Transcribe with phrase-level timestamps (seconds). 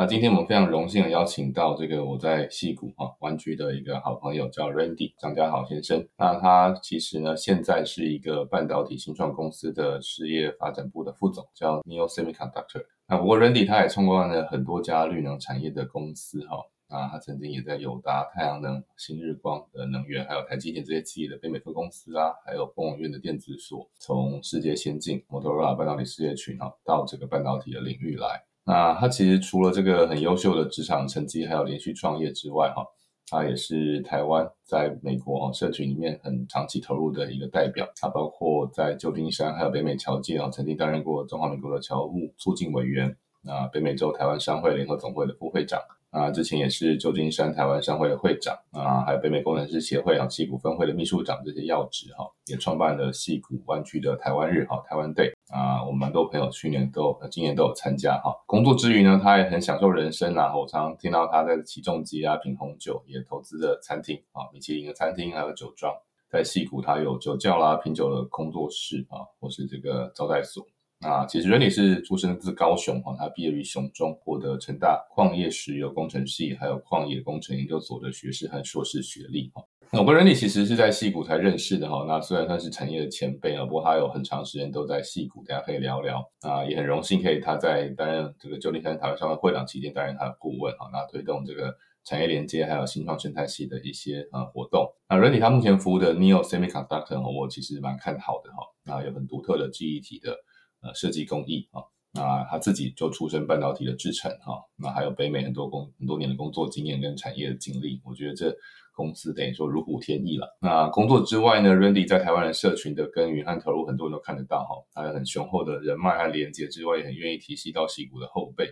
[0.00, 6.06] 那今天我们非常荣幸的邀请到这个我在戏谷哈湾区的一个好朋友，叫 Randy 张家豪先生。
[6.16, 12.84] 那他其实呢，现在是一个半导体新创公司的事业发展部的副总，叫 Neo Semiconductor。
[13.08, 16.58] 那不过 Randy 他也创办了很多家绿能产业的公司哈。
[16.88, 28.44] 那，他曾经也在友达、太阳能、新日光的能源，还有台积电这些企业的北美分公司啊，还有工网院的电子所，从世界先进摩托罗拉半导体事业群哈，到这个半导体的领域来。
[28.68, 32.84] 那他其实除了这个很优秀的职场成绩，还有连续创业之外，哈，
[33.26, 37.88] 他也是台湾在美国社群里面很长期投入的一个代表。
[37.96, 45.80] 他包括在旧金山还有北美侨界啊，曾经担任过中华民国的侨务促进委员，那北美洲台湾商会联合总会的副会长。
[46.10, 58.34] 啊，之前也是旧金山台湾商会的会长啊，还有北美工程师协会啊戏谷分会的秘书长这些要职哈，也创办了戏谷湾区的台湾日哈台湾 Day 啊，我们蛮多朋友去年都今年都有参加哈。
[58.46, 65.94] 工作之余呢，他也很享受人生啊，我常常听到他在起重机啊、品红酒，也投资了餐厅啊，米其林的餐厅还有酒庄，
[66.30, 70.66] 在戏谷他有酒窖啦、品酒的工作室啊，或是这个招待所。
[71.00, 79.62] 那其实 Randy 是出生自高雄哈，他毕业于雄中，获得成大矿业石油工程系还有矿业工程研究所的学士和硕士学历哈。
[79.92, 82.04] 那我跟 Randy 其实是在戏谷才认识的哈。
[82.08, 86.64] 那虽然他是产业的前辈啊，不过他有很长时间都在戏谷，大家可以聊聊啊。
[86.64, 91.72] 也很荣幸可以他在担任这个旧金山台湾商会会长期间担任他的顾问哈，那推动这个
[92.04, 94.92] 产业连接还有新创生态系的一些呃活动。
[95.08, 98.56] 那 Randy 他目前服务的 Neo Semiconductor 我其实蛮看好的哈。
[98.84, 100.36] 那有很独特的记忆体的。
[100.80, 108.56] 呃，设计工艺啊，那他自己就出身半导体的制程哈，那还有北美很多工很多年的工作经验跟产业的经历，我觉得这
[108.92, 110.56] 公司等于说如虎添翼了。
[110.60, 118.68] 那工作之外呢，Randy 在台湾的社群的耕耘和投入，很多人都看得到哈，他有很雄厚的人脉和连接之外，也很愿意提携到戏骨的后辈。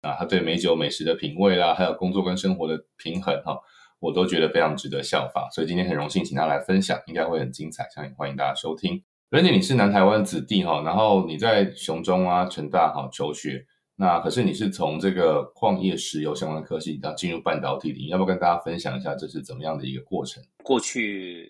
[0.00, 3.58] 啊，他对美酒美食的品味啦，还有工作跟生活的平衡哈，
[3.98, 5.48] 我都觉得非常值得效法。
[5.52, 9.09] 所以今天很荣幸请他来分享，应该会很精彩，相信欢迎大家收听。
[9.30, 13.64] 而且你是南台湾子弟哈，然后你在雄中啊、成大哈求学，
[13.94, 20.42] 那可是你是从这个矿业石油相关的科系，到进入半导体领域，要不要跟大家分享一下这是怎么样的一个过程？
[20.64, 21.48] 过去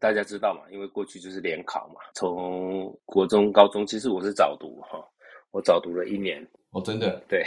[0.00, 4.98] 大家知道嘛，因为过去就是联考嘛，从国中、高中，其实我是早读哈，
[5.52, 7.44] 我早读了一年哦，真的，对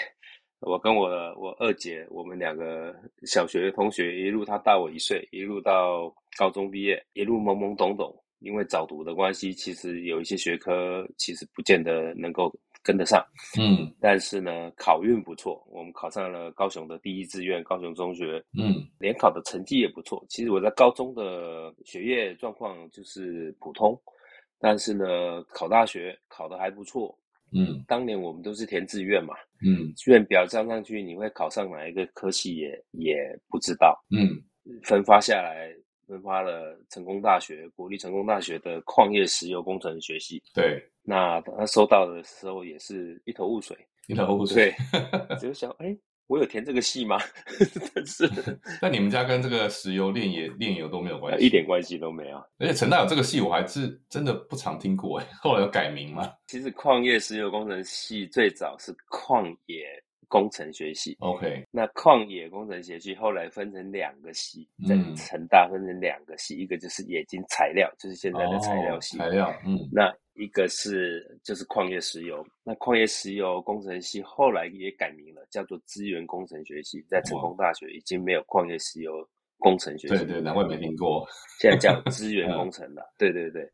[0.62, 2.96] 我跟我我二姐，我们两个
[3.26, 8.16] 小学同学，一路她大我一岁，一路到高中毕业，一路懵懵懂懂。
[8.44, 13.26] 因为早读的关系，其实有一些学科其实不见得能够跟得上，
[13.58, 20.24] 嗯，但是呢，考运不错，我们考上了高雄的第一志愿高雄中学，嗯，联考的成绩也不错。
[20.28, 23.98] 其实我在高中的学业状况就是普通，
[24.59, 27.18] 但是呢，考大学考得还不错，
[27.53, 29.34] 嗯，当年我们都是填志愿嘛，
[29.66, 33.16] 嗯，志愿表交上去，你会考上哪一个科系也也
[33.50, 34.28] 不知道，嗯，
[34.84, 35.74] 分发下来。
[36.13, 40.41] 分发了成功大学、国立成功大学的矿业石油工程学系。
[40.53, 43.75] 对，那他收到的时候也是一头雾水，
[44.07, 44.72] 一头雾水。
[44.91, 45.97] 对，只有想，哎，
[46.28, 47.18] 我有填这个系吗？
[47.96, 48.29] 但是，
[48.79, 52.38] 但你们家跟这个石油炼油炼油都没有关系，一点关系都没有。
[52.59, 55.19] 而且成大有这个系，我还是真的不常听过。
[55.19, 56.31] 哎，后来有改名吗？
[56.46, 59.84] 其实矿业石油工程系最早是矿业。
[60.28, 79.28] 工程学系，OK，那矿业工程学系后来分成两个系，在成大分成两个系，一个就是冶金材料，就是现在的材料系，材料，嗯，那一个是就是矿业石油，那矿业石油工程系后来也改名了，叫做资源工程学系，在成功大学已经没有矿业石油
[79.59, 81.28] 工程学系，对对，难怪没听过，
[81.59, 83.69] 现在叫资 源工程了，对对对，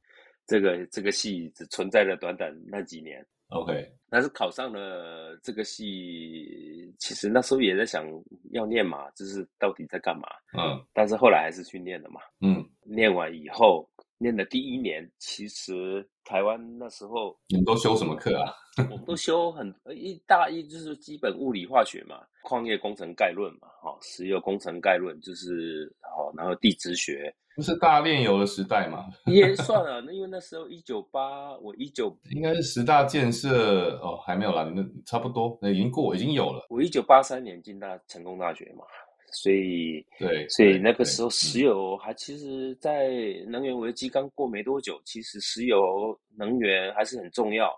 [0.45, 3.25] 这个这个系只存在了短短那几年。
[3.49, 8.05] OK，但是考上了这个系，其实那时候也在想
[8.51, 10.27] 要念嘛，就是到底在干嘛？
[10.55, 12.21] 嗯，但是后来还是去念了嘛。
[12.41, 13.88] 嗯，念完以后，
[14.19, 18.53] 念的第一年，其实台湾那时候你们都修什么课啊？
[18.91, 27.33] 我们都修很一大一就是基本物理化学嘛，矿业工程概论嘛，哈，石油工程概论就是好，然后地质学。
[27.55, 29.05] 不是大炼油的时代嘛？
[29.25, 36.65] 也 算了，那因为那时候一九八，我一九应该是十大建设哦，还没有啦，那差不多，那已经过，已经有了。
[36.69, 38.85] 我一九八三年进大成功大学嘛，
[39.31, 43.09] 所以对，所以那个时候嗯石油还其实，在
[43.47, 47.69] 能源危机刚过没多久，其实石油能源还是很重要。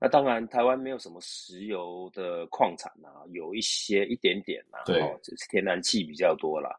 [0.00, 6.70] 那当然，台湾没有什么石油的矿产啊，有一些一点点啦、对哦，就是天然气比较多啦。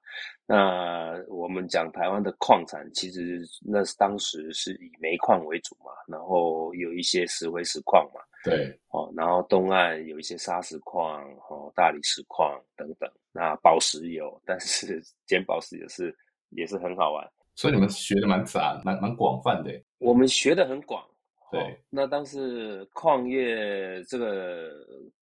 [0.46, 13.12] 那我们讲台湾的矿产，其实那是当时是以煤矿为主嘛，然后有一些石灰石矿嘛，对哦，然后东岸有一些砂石矿、哦大理石矿等等。
[13.40, 16.14] 那宝石有，但是捡宝石也是
[16.50, 17.26] 也是很好玩。
[17.56, 19.72] 所以你们学的蛮杂，蛮蛮广泛的。
[20.00, 21.02] 我们学的很广，
[21.50, 24.70] 对哦那但是矿业这个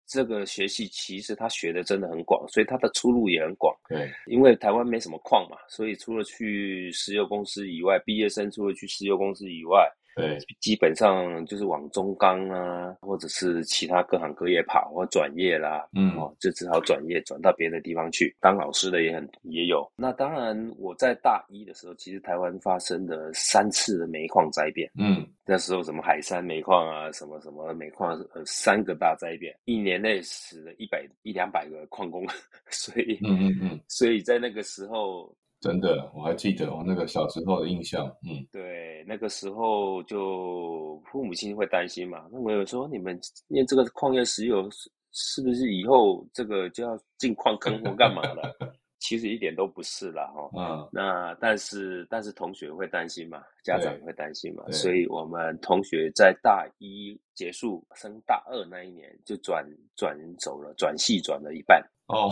[0.06, 3.76] 这个学系，其实他学的真的很广，所以他的出路也很广。
[3.90, 19.86] 对因为台湾没什么矿嘛，所以除了去石油公司以外，毕业生除了去石油公司以外，对基本上就是往中钢啊，或者是其他各行各业跑或转业啦，嗯哦，就只好转业转到别的地方去当老师的也很也有。
[19.96, 24.90] 那当然，我在大一的时候，其实台湾发生了三次的煤矿灾变。
[24.98, 32.26] 嗯那时候什么海山煤矿啊，什么什么煤矿，呃，三个大灾变，一年内死了一百一两百个矿工，
[32.72, 35.32] 所以，嗯嗯嗯，所以在那个时候，
[35.66, 38.06] 真的我还记得我，那个小时候的印象。
[38.22, 48.56] 嗯对，那个时候就父母亲会担心嘛，那我有说你们念这个矿业石油是是不是以后这个就要进矿坑或干嘛了？
[49.00, 50.50] 其实一点都不是啦，哈。
[50.56, 59.66] 嗯那但是但是同学会担心嘛，家长对会担心嘛，所以我们同学在大一结束升大二那一年就转
[59.96, 61.82] 转走了，转系转了一半。
[62.08, 62.30] 哦，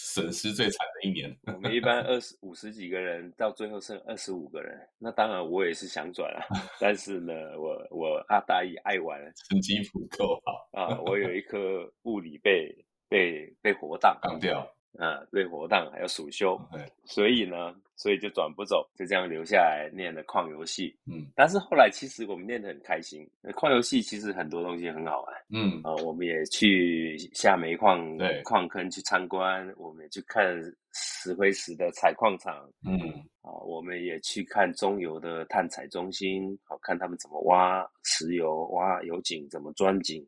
[0.00, 1.36] 损失最惨的一年。
[1.52, 4.78] 我们一般二十五十几个人，到最后剩二十五个人。
[4.96, 6.40] 那当然我也是想转啊，
[6.78, 12.72] 但是呢，我我阿大一爱玩成绩不够好，啊，我有一科物理被
[13.08, 14.72] 被被活 当当掉。
[14.96, 20.96] 啊，对活当还有暑修，对，所以呢，所以就转不走，就这样留下来念了矿游系。
[21.06, 21.26] 嗯。
[21.36, 25.80] 但是后来其实我们念得很开心，矿游戏其实很多东西很好玩嗯。
[25.82, 28.40] 啊、我们也去下煤矿对。
[28.42, 30.44] 矿坑去参观，我们也去看
[30.92, 32.98] 石灰石的采矿场嗯。
[33.42, 40.26] 啊、我们也去看中油的探采中心，好、看他们怎么挖石油、挖油井，怎么钻井，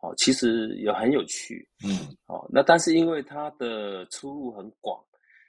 [0.00, 1.68] 哦，其实也很有趣。
[1.84, 5.02] 嗯哦，那但是因为它的出路很广，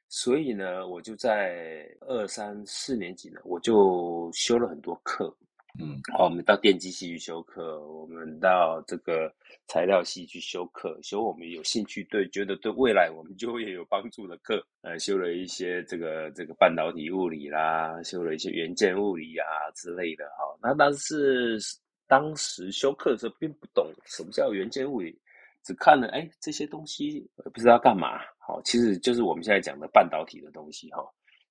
[0.08, 5.36] 所以呢，我就在二三四年级呢，我就修了很多课。
[5.80, 9.32] 嗯好，我们到电机系去修课，我们到这个
[9.68, 14.66] 材料系去修课，修我们有兴趣对，觉得对未来我们就业有帮助的课。
[14.82, 20.26] 呃，修了一些这个这个半导体物理啦，修了一些元件物理啊之类的。
[20.30, 21.60] 哈，那但是
[22.10, 25.16] 当时修课的时候并不懂什么叫元件物理，
[25.64, 28.20] 只看了哎这些东西不知道干嘛。
[28.40, 31.04] 好，其实就是我们现在讲的半导体的东西哈。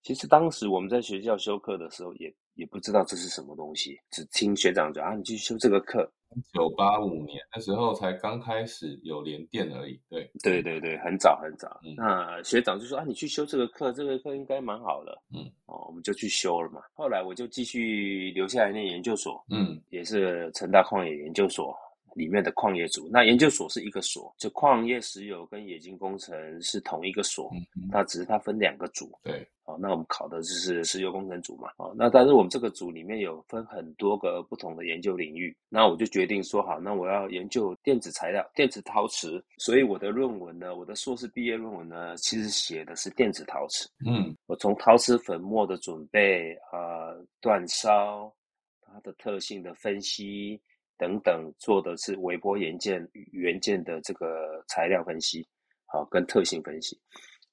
[0.03, 6.11] 其实当时我们在学校修课的时候也，也不知道这是什么东西，只听学长讲啊，你去修这个课。
[6.53, 9.99] 九八五年那时候才刚开始有连电而已。
[10.11, 11.81] 对对对对，很早很早。
[11.83, 15.23] 嗯那学长就说啊，你去修这个课，这个课应该蛮好的。
[15.35, 16.83] 嗯，哦，我们就去修了嘛。
[16.93, 21.75] 后来我就继续留下来念研究所，嗯也是成大矿业研究所
[22.19, 23.09] 里面的矿业组。
[23.11, 29.17] 那研究所是一个所，就矿业石油跟冶金工程是同一个所，那嗯它只是它分两个组。
[29.23, 31.69] 对哦，那我们考的就是石油工程组嘛。
[31.77, 35.55] 哦，那但是我们这个组里面有分很多个不同的研究领域。
[35.69, 39.45] 那我就决定说好，那我要研究电子材料、电子陶瓷。
[39.59, 43.87] 所以我的论文呢，我的硕士毕业论文呢，其实写的是电子陶瓷。
[44.07, 48.33] 嗯我从陶瓷粉末的准备、呃煅烧、
[48.81, 50.59] 它的特性的分析
[50.99, 55.47] 等等，做的是微波元件元件的这个材料分析，
[55.87, 57.01] 好、跟特性分析。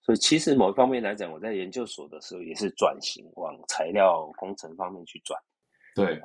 [0.02, 5.40] 所以其实某一方面来讲，我在研究所的时候也是转型往材料工程方面去转，
[5.96, 6.20] 对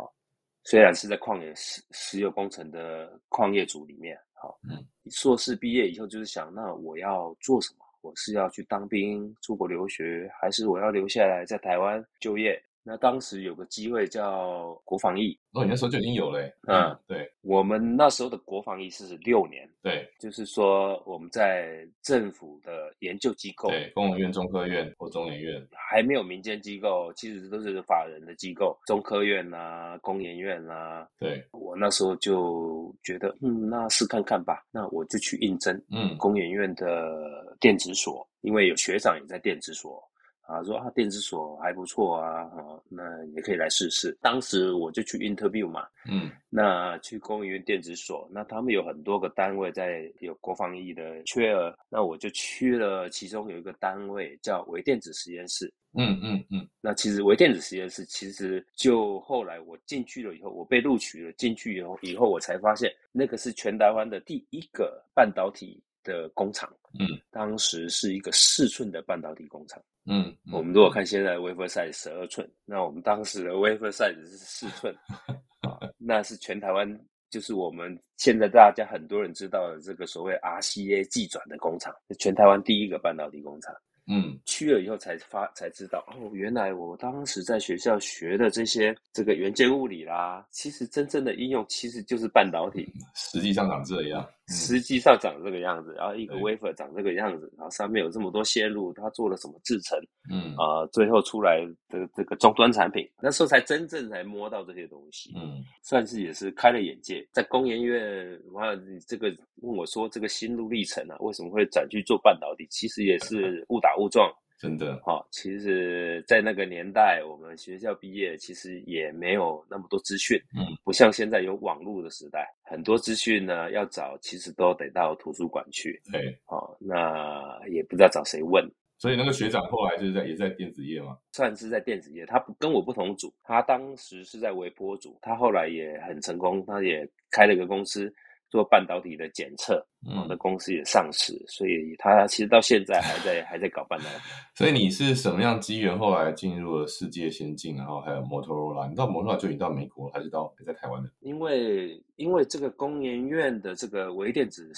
[0.65, 7.87] 虽然是在矿业石石油工程的矿业组里面，好、嗯，硕士毕业以后就是想，那我要做什么？
[8.03, 12.63] 我是要去当兵、出国留学，还是我要留下来在台湾就业？
[12.83, 16.55] 那当时有个机会叫国防役，哦，你那时候就已经有了欸。
[16.67, 25.67] 嗯，对我们那时候的国防役是六年，对就是说我们在政府的研究机构，对，工研院、中科院或中研院。
[25.73, 31.07] 还没有民间机构，其实都是法人的机构，中科院啦、工研院啦。
[31.19, 34.65] 对，我那时候就觉得，嗯，那试看看吧。
[34.71, 40.03] 那我就去应征嗯工研院的电子所，因为有学长也在电子所，
[40.51, 44.17] 啊，说啊电子锁还不错啊，哦，那也可以来试试。
[44.21, 55.73] 当时我就去 interview 嘛，嗯那去工研院电子所，那他们有很多个单位在有国防役的缺额，那我就去了，其中有一个单位叫微电子实验室。
[55.93, 66.73] 嗯嗯嗯那其实微电子实验室，其实就后来我进去了以后，我被录取了，进去以后以后我才发现，那个是全台湾的第一个半导体的工厂。
[66.99, 69.83] 嗯，当时是一个四寸的半导体工厂。
[70.11, 74.93] 嗯，我们如果看现在的 wafer size 十二寸，那我们当时的 wafer size 是四寸，
[75.63, 77.01] 啊，那是全台湾，
[77.31, 83.73] 就是我们现在大家很多人知道的这个所谓 RCA 技转的工厂，是全台湾第一个半导体工厂。
[84.09, 84.37] 嗯。
[84.45, 99.99] 去了以后才发才知道，哦，原来我当时在学校学的这些这个元件物理啦，其实真正的应用其实就是半导体，实际上长这样，嗯实际上长这个样子，然后一个对 wafer 长这个样子，然后上面有这么多线路，它做了什么制成
[100.31, 107.27] 嗯啊、最后出来的这个终端产品，那时候才真正才摸到这些东西，嗯算是也是开了眼界。
[107.33, 109.29] 在工研院，哇，你这个
[109.63, 112.67] 问我说这个心路历程啊，为什么会转去做半导体？
[112.71, 114.31] 其实也是误打误撞。
[114.61, 128.63] 真的，好、其实，在那个年代，我们学校毕业其实也没有那么多资讯，嗯，不像现在有网络的时代，很多资讯呢要找，其实都得到图书馆去，对，哦，那也不知道找谁问，
[128.99, 138.15] 所以那个学长后来就是在也在电子业嘛，算是在电子业，他不跟我不同组，他当时是在微波组，他后来也很成功，他也开了一个公司
[138.51, 144.25] 做半导体的检测，我的嗯，公司也上市，所以他其实到现在还在还在搞半导体。
[144.55, 151.09] 所以你是什么样机缘后来进入了世界先进，然后还有摩托罗拉，你到摩托罗拉就已经到美国了，还是到还在台湾的？
[151.21, 154.71] 因为因为这个工研院的这个微电子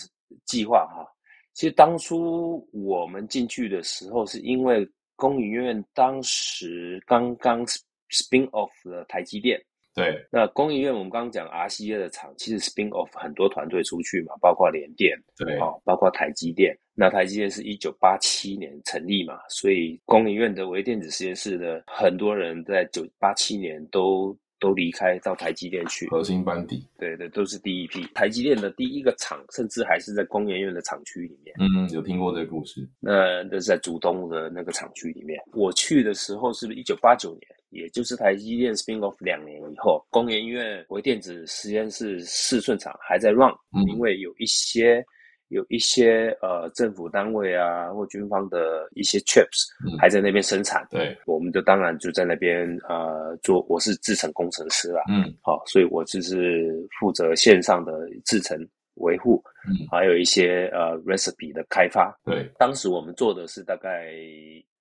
[0.45, 1.07] 计划哈，
[1.55, 4.87] 其实当初我们进去的时候，是因为
[5.17, 7.65] 工研院当时刚刚
[8.11, 9.59] spin off 了台积电。
[9.95, 16.77] 对，那工研院我们刚刚讲 RCA 的厂，其实 spin off 很多团队出去嘛，包括联电，对，哦，包括台积电。
[16.95, 26.07] 那台积电是一九八七年成立嘛，所以工研院的微电子实验室的很多人在九八七年都都离开到台积电去。
[26.09, 28.07] 核心班底，对对，都是第一批。
[28.15, 31.55] 台积电的第一个厂，甚至还是在工研院的厂区里面。
[31.59, 35.39] 嗯，有听过这个故事，那那是在竹东的那个厂区里面。
[35.53, 37.43] 我去的时候是不是一九八九年？
[37.73, 43.83] 也就是台积电 spin off 两年以后，工研院微电子实验室四寸厂还在 run，、嗯。
[43.89, 45.05] 因为有一些
[45.49, 49.97] 有一些呃政府单位啊或军方的一些 chips 嗯。
[49.99, 55.35] 还在那边生产，对，我们就当然就在那边呃做，我是制程工程师啦，嗯。
[55.43, 57.93] 好、所以我就是负责线上的
[58.25, 58.57] 制程
[58.97, 62.15] 维护，嗯，还有一些呃 recipe 的开发。
[62.25, 64.13] 对，当时我们做的是大概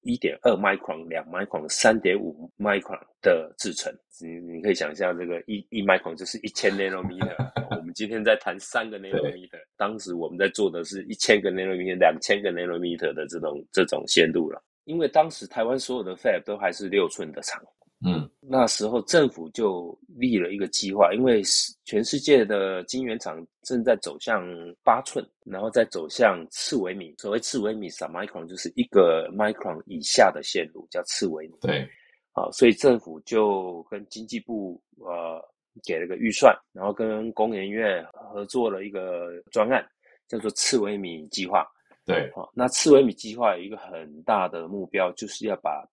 [0.02, 3.94] 一点二 micron、两 micron、三点五 micron 的制程。
[4.20, 7.36] 你你可以想象，这个一一 micron 就是一千 nanometer。
[7.76, 14.62] 我们今天在谈三个 nanometer，当时我们在做的是一千个 nanometer、两千个 nanometer 的这种这种线路了。
[14.86, 17.62] 因为当时台湾所有的 fab 都还是六寸的厂，
[18.04, 24.44] 嗯那时候政府就立了一个计划，因为是全世界的晶圆厂正在走向
[24.84, 27.14] 八寸，然后再走向次微米。
[27.18, 31.54] 所谓次微米 （submicron） 就是一个 micron 以下的线路，叫次微米。
[31.62, 31.88] 对，
[32.34, 35.40] 啊，所以政府就跟经济部呃
[35.86, 39.86] 给了个预算，然后跟工研院合作了一个专案，
[40.28, 41.66] 叫做次微米计划。
[42.04, 45.88] 对，好，那次微米计划有一个很大的目标，就是要把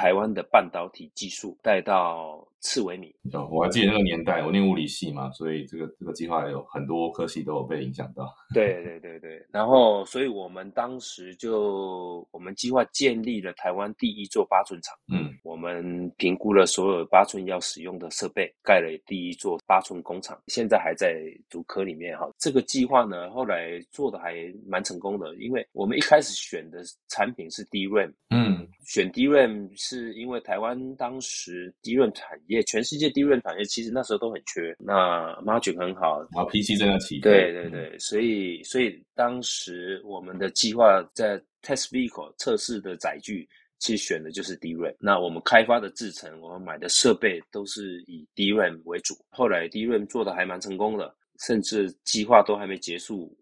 [0.00, 3.14] 台湾的半导体技术带到次微米。
[3.32, 8.32] 哦我还记得那个年代，我念物理系嘛，所以这个这个计划有很多科系都有被影响到。
[8.54, 14.96] 对对对对，然后，所以我们当时就我们计划建立了台湾第一座八寸厂。
[15.12, 22.30] 嗯我们评估了所有八寸要使用的设备，盖了第一座八寸工厂，现在还在竹科里面哈。
[22.38, 24.34] 这个计划呢，后来做的还
[24.66, 44.94] 蛮成功的，因为我们一开始选的产品是 DRAM，嗯选 DRAM 是因为台湾当时 DRAM 产业，全世界 DRAM 产业其实那时候都很缺，那 margin 很好，然后 PC 正在起对对对，所以所以当时我们的计划在 test vehicle 测试的载具，其实选的就是 DRAM。
[44.98, 49.14] 那我们开发的制程，我们买的设备都是以 DRAM 为主。
[49.28, 53.34] 后来 DRAM 做的还蛮成功的，甚至计划都还没结束，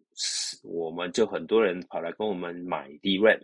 [0.63, 3.41] 我们就很多人跑来跟我们买 DRAM，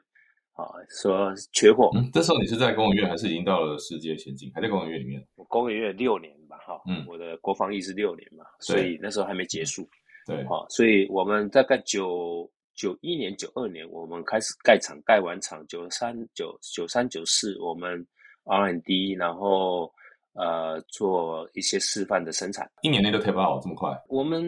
[0.55, 1.91] 啊，说缺货。
[1.95, 4.51] 嗯，这时候你是在工研院，还是已经到了世界先进？
[4.55, 5.25] 还在工研院里面？
[5.35, 9.89] 我工研院六年吧，哈，嗯我的国防役是六年嘛，所以那时候还没结束。
[10.27, 18.07] 对，好，所以我们大概九九一年、九二年我们开始盖厂，盖完厂九三九九三九四我们
[18.45, 19.93] R&D，然后
[20.35, 23.91] 呃做一些示范的生产，一年内就 tape out 这么快？
[24.09, 24.43] 我们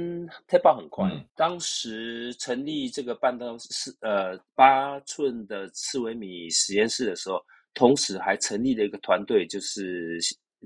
[0.49, 1.09] tape out 很快。
[1.09, 7.41] 嗯当时成立这个半导是呃八寸的四微米实验室的时候，
[7.75, 10.19] 同时还成立了一个团队，就是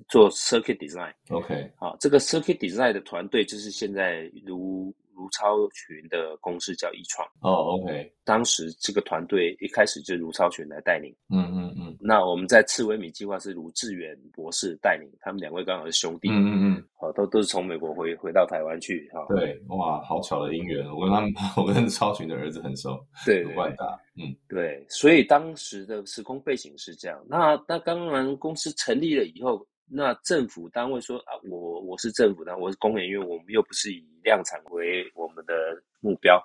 [0.09, 1.13] 做 circuit design。
[1.29, 7.29] OK，啊，这个 circuit design 的团队就是现在卢卢超群的公司叫易创。
[7.43, 11.15] 哦，OK，当时这个团队一开始就卢超群来带领。
[11.29, 27.23] 嗯嗯嗯那我们在次微米计划是卢志远博士带领，他们两位刚好是兄弟，嗯嗯嗯，哦，都都是从美国回回到台湾去，哈、对，哇，好巧的姻缘，我跟他们， 我跟超群的儿子很熟，对对卢万达，嗯对，所以当时的时空背景是这样。
[27.29, 35.53] 那那当然，公司成立了以后，那政府单位说啊，我我是政府单位，我是工研院，我们又不是以量产为我们的
[36.01, 36.41] 目标，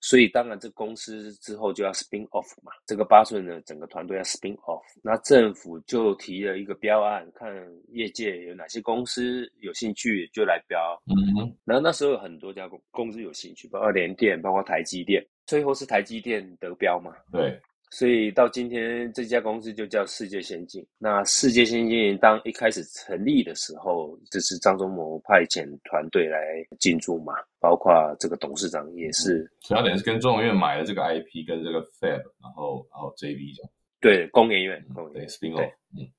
[0.00, 2.70] 所以当然这公司之后就要 spin off 嘛。
[2.86, 7.52] 这个八寸的整个团队要 spin off，那政府就提了一个标案，看
[7.88, 10.78] 业界有哪些公司有兴趣就来标。
[11.06, 17.12] 嗯哼，然后那时候有很多家公公司有兴趣，包括联电，包括台积电，最后是台积电得标嘛。
[17.32, 17.60] 对，
[17.96, 20.84] 所以到今天这家公司就叫世界先进。
[20.98, 26.36] 那世界先进当一开始成立的时候，就是张忠谋派遣团队来
[26.80, 33.70] 进驻嘛，包括这个董事长也是所以他等于是跟中研院买了这个 IP 跟这个 Fab，然后然后 JV 这样，
[34.00, 36.10] 对工研院，工研对院 spin off，嗯，对。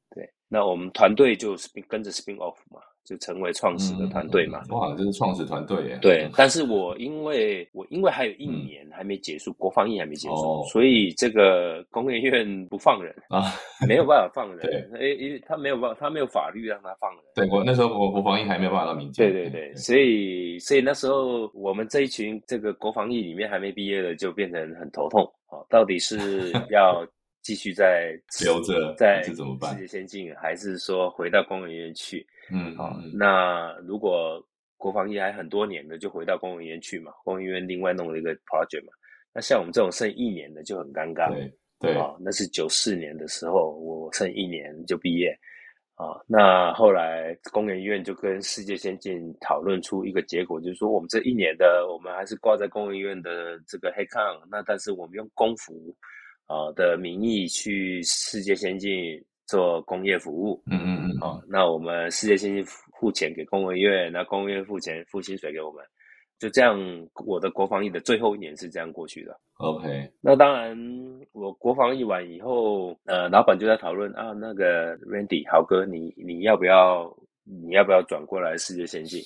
[0.48, 4.62] 那我们团队就 spin 跟着 spin off 嘛，就成为创始的团队嘛。
[4.70, 13.42] 嗯哇，这是创始团队耶，对嗯，但是我因为我因为还有一年还没结束，国防役还没结束，哦所以这个工研院不放人， 啊，
[13.88, 14.60] 没有办法放人，
[14.94, 17.20] 对，因为他没有办法，他没有法律让他放人。
[17.34, 27.06] 对我那时候国国防役还没有办法到民间，对对对，所以所以那时候我们这一群这个国防役里面还没毕业的，就变成很头痛啊、哦到底是 要
[27.46, 32.26] 继续在留着在怎么办世界先进，还是说回到工研院去？
[32.52, 34.44] 嗯好、那如果
[34.78, 38.92] 国防医还很多年的，就回到工研院去嘛，工研院另外弄了一个 project 嘛。
[39.32, 41.32] 那像我们这种剩一年的就很尴尬。
[41.32, 45.30] 对对，啊，那是九四年的时候，我剩一年就毕业
[45.94, 46.18] 啊。
[46.26, 55.94] 那后来工研院就跟世界先进讨论出一个结果，就是说我们这一年的我们还是挂在工研院的这个黑抗，那但是我们用工服
[56.48, 61.44] 啊的名义去世界先进做工业服务嗯嗯嗯，哦。
[61.48, 65.84] 那我们世界先进付付钱给工研院，那工研院付钱付薪水给我们，
[66.40, 66.80] 就这样，
[67.26, 69.38] 我的国防役的最后一年是这样过去的。
[69.58, 70.78] OK，那当然，
[71.32, 79.22] 我国防一完以后，呃，老板就在讨论啊，那个 Randy 豪哥，你你要不要你要不要转过来世界先进？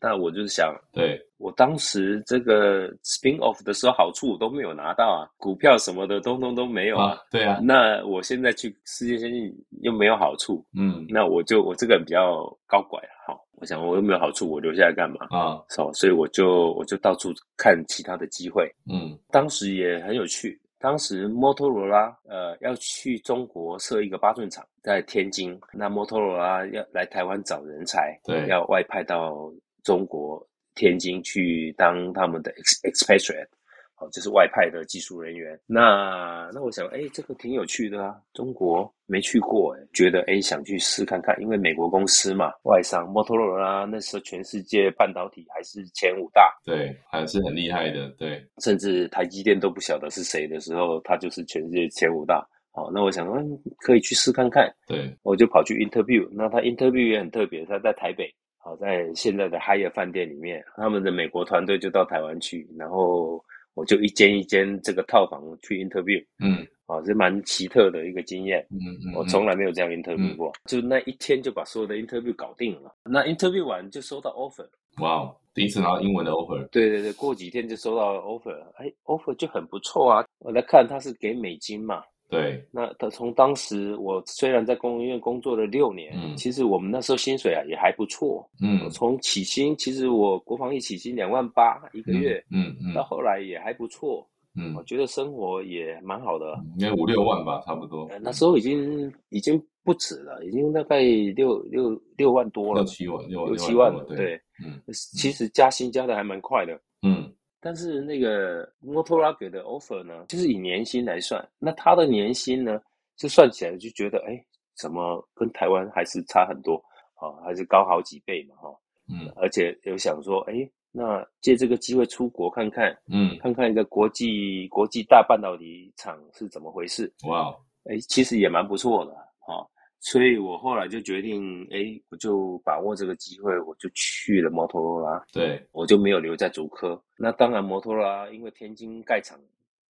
[0.00, 7.12] 那我就是想，对，我当时这个 spin off 的时候，好处我都没有拿到啊，股票什么的通通都没有啊。
[7.12, 9.52] 啊，对啊，那我现在去世界先进
[9.82, 15.26] 又没有好处，嗯那我就我这个人比较高拐啊，好，我想我又没有好处，我留下来干嘛？
[15.30, 18.70] 啊，哦，所以我就我就到处看其他的机会。
[18.92, 20.60] 嗯当时也很有趣。
[20.80, 25.58] 当时摩托罗拉呃要去中国设一个八寸厂，在天津。
[25.72, 29.50] 那摩托罗拉要来台湾找人才，对要外派到
[29.84, 30.44] 中国
[30.74, 33.46] 天津去当他们的 ex expatriate，
[33.94, 35.56] 好，就是外派的技术人员。
[35.66, 52.44] 那那我想，哎，这个挺有趣的啊，中国没去过，哎，觉得哎想去试看看，因为美国公司嘛，外商摩托罗拉那时候全世界半导体还是前五大，对，还是很厉害的，对，甚至台积电都不晓得是谁的时候，它就是全世界前五大。
[52.72, 56.28] 好，那我想说嗯可以去试看看，对，我就跑去 interview。
[56.32, 58.28] 那他 interview 也很特别，他在台北，
[58.64, 68.66] 好，在现在的 Hyatt 饭店里面，他们的美国团队就到台湾去，然后我就一间一间这个套房去 interview，嗯啊，是蛮奇特的一个经验。
[68.70, 72.94] 嗯嗯，我嗯从来没有这样 interview 嗯过，就那一天就把所有的 interview 搞定了。
[73.04, 74.66] 那 interview 完就收到 offer，
[75.02, 80.24] 哇哦，第一次拿到英文的 offer，对对对，过几天就收到 offer，哎，offer 就很不错啊。
[80.38, 82.02] 我来看他是给美金嘛，
[82.34, 88.48] 对，那他从当时我虽然在公务院工作了六年，嗯其实我们那时候薪水啊也还不错。
[88.60, 96.58] 嗯从起薪，其实我国防一起薪两万八一个月，嗯嗯到后来也还不错，嗯我觉得生活也蛮好的。
[96.76, 101.00] 应该五六万吧，差不多呃，那时候已经已经不止了，已经大概
[101.36, 104.04] 六六六万多了六，七万，六六七万了。
[104.04, 106.80] 对，嗯其实加薪加的还蛮快的。
[107.02, 107.30] 嗯
[107.64, 112.78] 但是那个摩托拉给的 offer 呢，就是以年薪来算，那他的年薪呢，
[113.16, 114.38] 就算起来就觉得，哎，
[114.76, 116.76] 怎么跟台湾还是差很多，
[117.14, 118.68] 啊，还是高好几倍嘛，哈、
[119.08, 120.52] 嗯而且有想说，哎，
[120.92, 127.10] 那借这个机会出国看看，嗯，看看一个国际国际大半导体厂是怎么回事。
[127.26, 127.50] 哇，
[127.84, 129.12] 哎，其实也蛮不错的
[129.48, 129.64] 啊。
[130.04, 135.24] 所以我后来就决定，哎，我就把握这个机会，我就去了摩托罗拉。
[135.32, 137.02] 对，我就没有留在竹科。
[137.16, 139.40] 那当然，摩托罗拉因为天津盖厂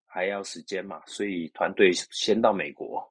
[0.06, 3.02] 还要时间嘛，所以团队先到美国。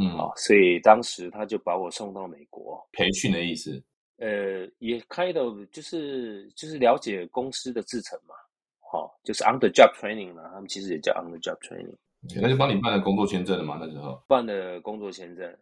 [0.00, 3.82] 嗯，啊，所以当时他就把我送到美国培训的意思。
[4.16, 8.34] 呃，也开的就是就是了解公司的制程嘛，
[8.80, 11.94] 好，就是 on the job training 嘛，他们其实也叫 on the job training。
[12.34, 15.54] 那就帮你办了工作签证了嘛，那时候办了工作签证，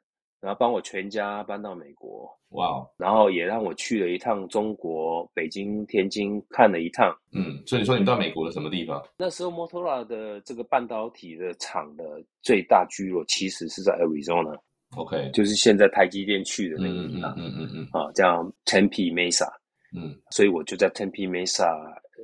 [0.45, 7.17] 然后帮我全家搬到美国，哇，然后也让我去了一趟中国北京、天津看了一趟。
[7.33, 9.03] 嗯，所以你说你到美国的什么地方？
[9.17, 14.55] 那时候摩托罗拉的这个半导体的厂的最大聚落其实是在 Arizona。
[14.99, 19.51] OK，就是现在台积电去的那个地方，嗯嗯嗯啊，叫 Tempe Mesa，
[19.97, 21.67] 嗯，所以我就在 Tempe Mesa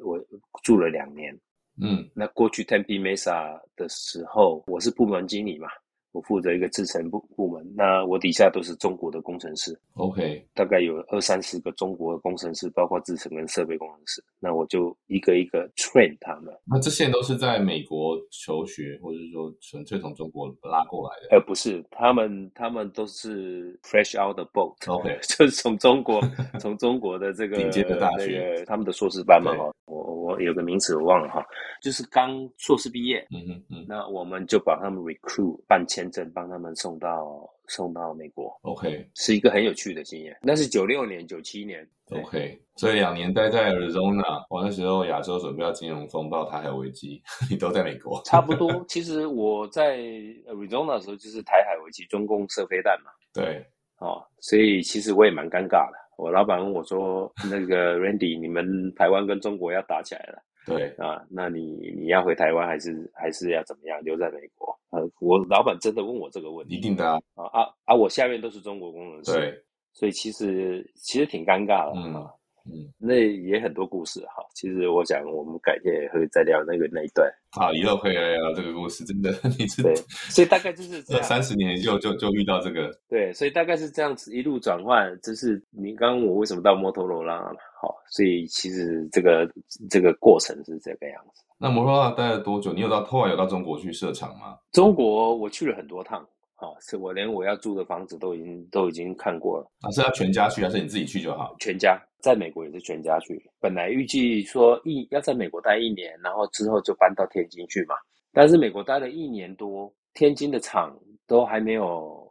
[0.04, 0.22] 我
[0.62, 1.34] 住了两年，
[1.82, 5.68] 嗯，那过去 Tempe Mesa 的时候，我是部门经理嘛。
[6.12, 14.22] 我负责一个制程部部门，那我底下都是中国的工程师，OK，大概有二三十个中国的工程师，包括制程跟设备工程师。
[14.40, 16.52] 那我就一个一个 train 他们。
[16.66, 21.36] 那这些都是在美国求学，或者是说纯粹从中国拉过来的？
[21.36, 26.20] 呃，不是，他们他们都是 fresh out the boat，OK， 就是从中国
[26.58, 31.46] 从中国的这个 顶尖的大学，他们的硕士班嘛，哦，我我有个名词我忘了哈，
[31.80, 36.00] 就是刚硕士毕业，嗯嗯嗯，那我们就把他们 recruit 办签。
[36.00, 40.34] 签证帮他们送到送到美国，OK，是一个很有趣的经验。
[40.40, 48.82] 那是九六年、九七年，OK，所以两年待在 Arizona，我那时候亚洲准备要金融风暴、台海危机， 你都在美国，差不多。
[48.88, 53.62] 其实我在 Arizona 的时候就是台海危机，中共射飞弹嘛，对，
[53.98, 55.98] 哦，所以其实我也蛮尴尬的。
[56.20, 60.42] 我老板问我说：“那个 Randy，你们台湾跟中国要打起来了。
[60.66, 64.78] ”对啊，那你你要回台湾还是还是要怎么样留在美国？
[64.90, 67.94] 呃，我老板真的问我这个问题，一定的啊啊啊！
[67.94, 72.30] 我下面都是中国工程师，对，所以其实其实挺尴尬的啊。
[72.66, 74.44] 嗯，那也很多故事哈。
[74.54, 77.30] 其实我想我们改天也会再聊那个那一段。
[77.52, 79.94] 好，以后可以来聊这个故事，真的， 你是对，
[80.28, 85.18] 所以大概就是这三十年就就就遇到这个，对，所以大概是这样子一路转换。
[85.22, 87.56] 就是你刚刚我为什么到摩托罗拉了？
[87.80, 89.50] 好，所以其实这个
[89.88, 91.42] 这个过程是这个样子。
[91.58, 92.72] 那摩托罗拉待了多久？
[92.72, 94.56] 你有到后来有到中国去设厂吗？
[94.72, 96.26] 中国我去了很多趟。
[96.60, 99.64] 好，是我连我要住的房子都已经都已经看过了。
[99.80, 101.56] 啊，是要全家去还是你自己去就好？
[101.58, 103.42] 全家在美国也是全家去。
[103.58, 107.94] 本来预计说一要在美国待一年，然后之后就搬到天津去嘛。
[108.30, 110.94] 但是美国待了一年多，天津的厂
[111.26, 112.30] 都还没有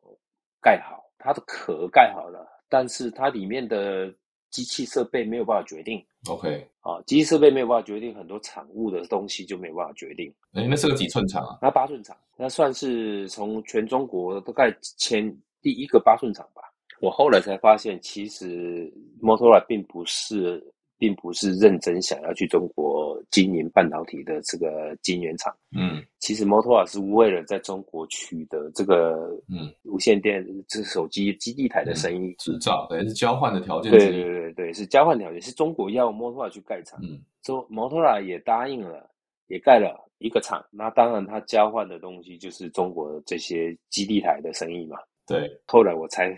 [0.61, 4.13] 盖好，它的壳盖好了，但是它里面的
[4.49, 6.03] 机器设备没有办法决定。
[6.27, 10.33] OK，啊，机器设备没有办法决定，很多产物的东西就没有办法决定。
[10.53, 11.57] 哎，那是个几寸厂啊？
[11.62, 16.62] 那八寸厂，那算是从全中国大概前第一个八寸厂吧。
[16.99, 20.62] 我后来才发现，其实摩托罗拉并不是，
[20.99, 25.55] 并不是认真想要去中国经营半导体的这个晶圆厂。
[25.75, 33.91] 嗯，其实摩托罗拉是为了在中国取得这个嗯无线电这手机基地台的生意执照，对，是交换的条件。
[33.91, 39.09] 对对对对，是交换条件，是中国要摩托罗拉去盖厂，嗯，说摩托罗拉也答应了，
[39.47, 40.63] 也盖了一个厂。
[40.69, 44.97] 那当然，它交换的东西就是中国这些基地台的生意嘛。
[45.25, 46.35] 对，后来我才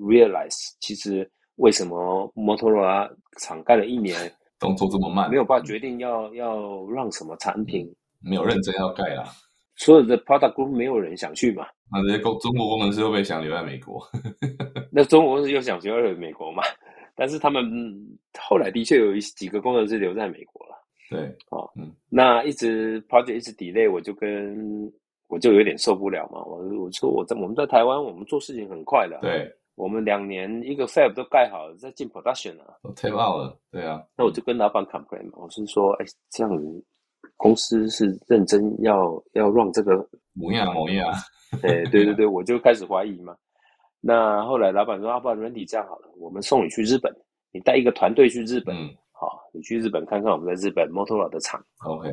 [0.00, 4.16] realize，其实为什么摩托罗拉厂盖了一年，
[4.58, 7.88] 动作这么慢，没有办法决定要要让什么产品，
[8.20, 9.24] 没有认真要盖啦。
[9.76, 11.66] 所有的 product group 没有人想去嘛？
[11.90, 14.00] 那这些工中国工程师会不会想留在美国？
[14.92, 16.62] 那中国又想留在美国嘛？
[17.16, 17.64] 但是他们
[18.38, 20.74] 后来的确有一几个工程师留在美国了。
[21.10, 24.92] 对，哦，嗯，那一直 project 一直 delay，我就跟
[25.28, 26.42] 我就有点受不了嘛。
[26.44, 29.18] 我我说我在我们在台湾，我们做事情很快的。
[29.20, 33.58] 对，我们两年一个 fab 都盖好了，在进 production 了，都 tape out 了。
[33.70, 36.84] 对啊，那我就跟老板 complain 嘛，我是说，哎，这样子
[37.36, 41.12] 公司是认真要要 run 这个模样模样。
[41.62, 43.36] 哎，对对对，我就开始怀疑嘛。
[44.00, 47.14] 那后来老板说，啊，不然 Randy 这样好了，我们送你去日本，
[47.52, 48.74] 你带一个团队去日本。
[48.76, 52.10] 嗯好，你去日本看看我们在日本 Motorola 的厂，OK，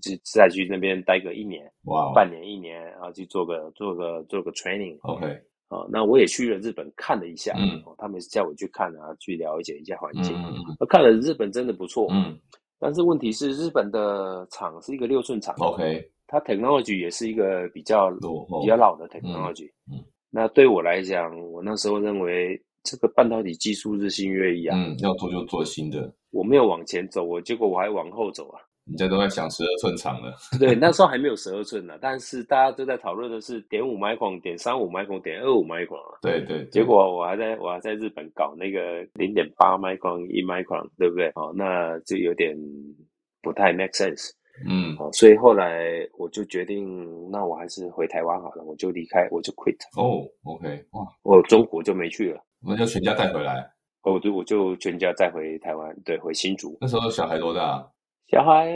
[0.00, 5.26] 就再去那边待个一年，哇，半年一年，然后去做个做个做个 training，OK，
[5.68, 12.36] 啊，那我也去了日本看了一下，嗯，他们叫我去看啊，去了解一下环境，嗯嗯，看了日本真的不错，嗯，
[12.78, 18.10] 但是问题是日本的厂是一个六寸厂，OK，它 technology 也是一个比较
[18.62, 26.12] 比较老的 technology，嗯，那对我来讲，我那时候认为这个半导体技术日新月异啊，嗯，要做就做新的。
[26.30, 28.60] 我没有往前走，我结果我还往后走啊。
[28.88, 36.18] 人家都在想十二寸长了，对，那时候还没有十二寸呢，但是大家都在讨论的是点五 micron、点三五 micron、点二五 micron 啊。
[36.22, 41.28] 对对，结果我还在我还在日本搞那个零点八 micron、一 micron，对不对？
[41.34, 42.56] 哦，那就有点
[43.42, 44.30] 不太 make sense。
[44.66, 45.84] 嗯，哦，所以后来
[46.18, 49.76] 我就决定，那我还是回台湾好了，我就离开，我就 quit。
[49.96, 53.70] 哦，OK，哇，我中国就没去了，那就全家带回来。
[54.02, 56.78] 我就我就全家再回台湾，对，回新竹。
[56.80, 57.86] 那时候小孩多大？
[58.30, 58.70] 小孩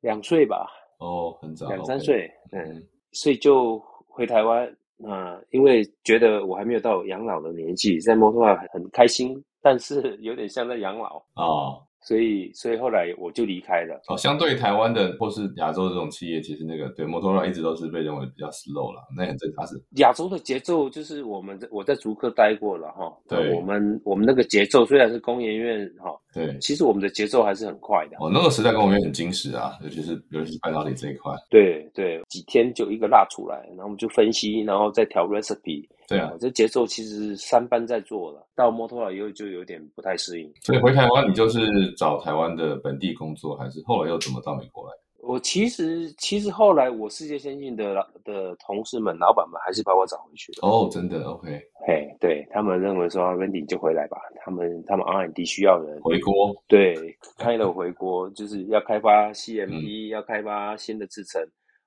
[0.00, 0.66] 两岁吧，
[0.98, 4.70] 哦，很早，两三岁，嗯，所以就回台湾。
[4.96, 11.76] 那因为觉得我还没有到养老的年纪，在摩托化很开心，但是有点像在养老啊。
[12.06, 13.98] 所以，所以后来我就离开了。
[14.08, 19.66] 哦，相对台湾的或是亚洲这种企业，其实那个对摩托罗拉一直都是被认为比较 slow 了，那很正常。
[19.66, 23.10] 是亚洲的节奏，就是我们在我在竹科待过了哈。
[23.26, 28.16] 对，我们我们那个节奏虽然是工研院哈，对，其实我们的节奏还是很快的。
[28.18, 31.32] 哦，那个时代跟我们也很精实啊，尤其是尤其是半导体这一块。
[31.48, 35.86] 对对，几天就一个蜡出来，然后我们就分析，然后再调 recipe。
[36.06, 40.52] 对啊，这节奏其实三班在做了，到摩托罗以后就有点不太适应。
[40.60, 44.92] 所以回台湾，你就是找台湾的本地工作，还是后来又怎么到美国来？
[45.26, 50.68] 我其实其实后来我世界先进的的同事们、老板们还是把我找回去了。
[50.68, 51.60] 哦，真的？OK。
[51.86, 56.54] 嘿，对他们认为说 Randy 就回来吧，他们他们 R&D 需要人回国。
[56.68, 56.94] 对，
[57.38, 61.42] 开了回国就是要开发 CMP，要开发新的制程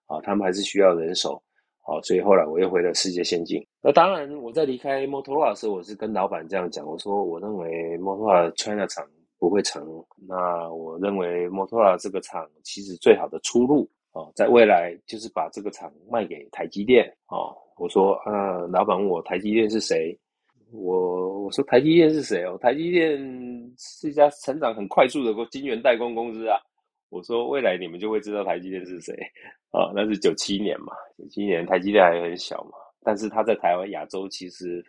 [0.08, 1.42] 啊，他们还是需要人手。
[1.84, 3.66] 好，所以后来我又回了世界先进。
[3.82, 9.06] 那当然，我在离开摩托罗拉的时候，我是跟老板这样讲，我说我认为摩托罗拉 China 厂
[9.40, 9.86] 不会成。
[10.28, 17.38] 那我认为摩托罗拉这个厂其实最好的出路啊，在未来就是把这个厂卖给台积电啊。
[17.78, 20.18] 我说，呃，老板问我台积电是谁？
[20.72, 22.58] 我我说台积电是谁哦？
[22.58, 23.18] 台积电
[23.78, 26.58] 是一家成长很快速的晶圆代工公司啊。
[27.10, 29.14] 我说未来你们就会知道台积电是谁
[29.72, 29.94] 啊？
[29.96, 32.72] 那是九七年嘛，九七年台积电还很小嘛，
[33.02, 34.84] 但是他在台湾亚洲其实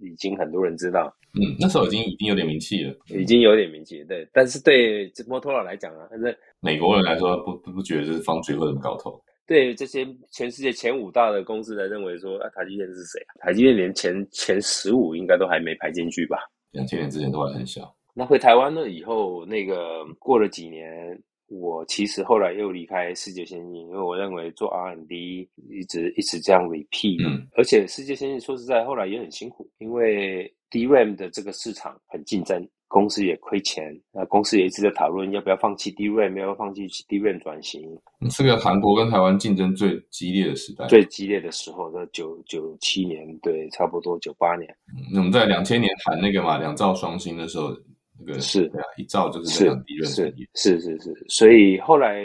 [0.00, 1.14] 已经很多人知道。
[1.34, 4.02] 嗯，那时候已经已经有点名气了，已经有点名气。
[4.04, 9.22] 对，但是对摩托罗来讲啊，但是美国人来说不不觉得这是方嘴或者搞头。
[9.46, 13.46] 对这些全世界前五大的公司来认为说啊，台积电是谁啊？
[13.46, 16.38] 台积电连前前十五应该都还没排进去吧？
[16.72, 17.94] 两千年之前都还很小。
[18.14, 21.20] 那回台湾了以后，那个过了几年。
[21.50, 37.82] 我其实后来又离开世界先进，因为我认为做 R&D 一直一直这样 repeat，嗯，而且世界先进说实在后来也很辛苦，因为 DRAM 的这个市场很竞争，公司也亏钱，那公司也一直在讨论要不要放弃 DRAM，要不要放弃 DRAM 转型。
[38.30, 44.72] 是个韩国跟台湾竞争最激烈的时代，最激烈的时候在九九七年，对，差不多九八年。
[45.12, 47.76] 那我们在两千年谈那个嘛两兆双星的时候。
[48.40, 52.22] 是对啊，一照就是这样低润是是是是，所以后来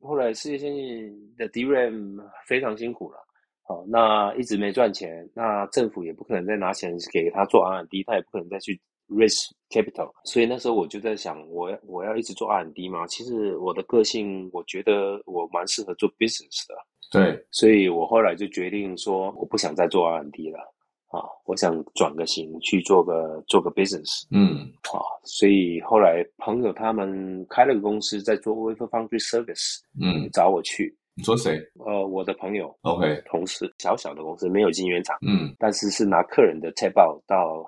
[0.00, 3.18] 后来世界先进的 DRAM 非常辛苦了，
[3.62, 13.06] 好，那一直没赚钱，那政府也不可能再拿钱给他做 R&D，他也不可能再去 raise capital，所以那时候我就在想，我我要一直做 R&D 吗？
[13.06, 16.74] 其实我的个性，我觉得我蛮适合做 business 的，
[17.12, 20.71] 对，所以我后来就决定说，我不想再做 R&D 了。
[21.12, 30.96] 啊，我想转个型去做个做个 business，嗯，啊，所以后来朋友他们开了个公司，在做 wafer foundry service，嗯，找我去。
[31.14, 31.60] 你说谁？
[31.84, 37.62] 呃，我的朋友，OK，同事，小小的公司，没有晶圆厂，嗯，但是是拿客人的菜报到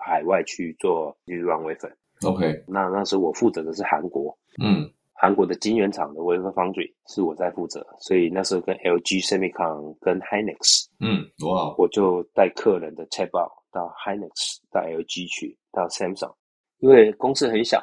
[0.00, 4.90] 海外去做 run wafer，OK，那那时候我负责的是韩国，嗯。
[5.18, 15.86] 韩国的晶圆厂的 wafer foundry 是我在负责，所以那时候跟 LG Semicon 跟 Hynix，嗯，哇，我就带客人的 c h e 报到 Hynix 到 LG 去到
[15.88, 16.34] Samsung，
[16.80, 17.82] 因为公司很小，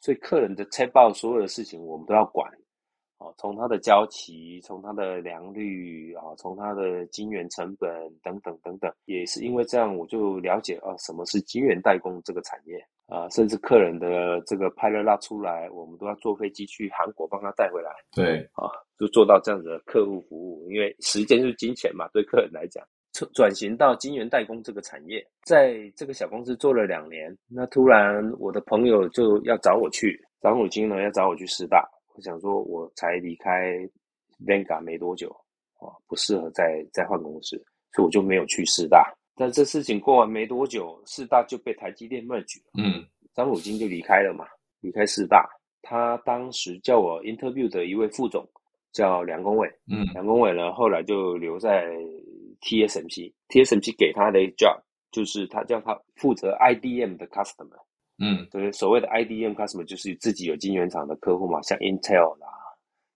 [0.00, 2.50] 所以客人的 c h e 报所有的事情我们都要管，
[3.20, 7.88] 啊，从它的交期，从它的良率啊，从它的晶圆成本
[8.22, 12.76] 等等等等，也是因为这样，我就了解啊，什么是晶圆代工这个产业。
[13.10, 17.90] 啊，甚至客人的这个派了拉出来，我们都要坐飞机去韩国帮他带回来。
[18.14, 33.78] 对，啊，就做到这样的客户服务，因为时间是金钱嘛，对客人来讲，转转型到晶圆代工这个产业，在这个小公司做了两年，那突然我的朋友就要找我去，张汝金呢要找我去师大，我想说我才离开
[34.44, 35.28] Venga 没多久，
[35.78, 37.56] 啊，不适合再再换公司，
[37.92, 39.12] 所以我就没有去四大。
[39.36, 42.72] 但这事情过完没多久，四大就被台积电 merge 了。
[42.78, 44.46] 嗯，张汝京就离开了嘛，
[44.80, 45.48] 离开四大。
[45.82, 48.46] 他当时叫我 interview 的一位副总
[48.92, 49.66] 叫梁公伟。
[49.90, 51.90] 嗯，梁公伟呢，后来就留在
[52.60, 54.78] TSMC，TSMC 给他的 job
[55.10, 57.78] 就是他叫他负责 IDM 的 customer。
[58.20, 62.46] 嗯，对，所谓的 IDM customer 就是自己有晶圆厂的客户嘛，像 Intel 啦，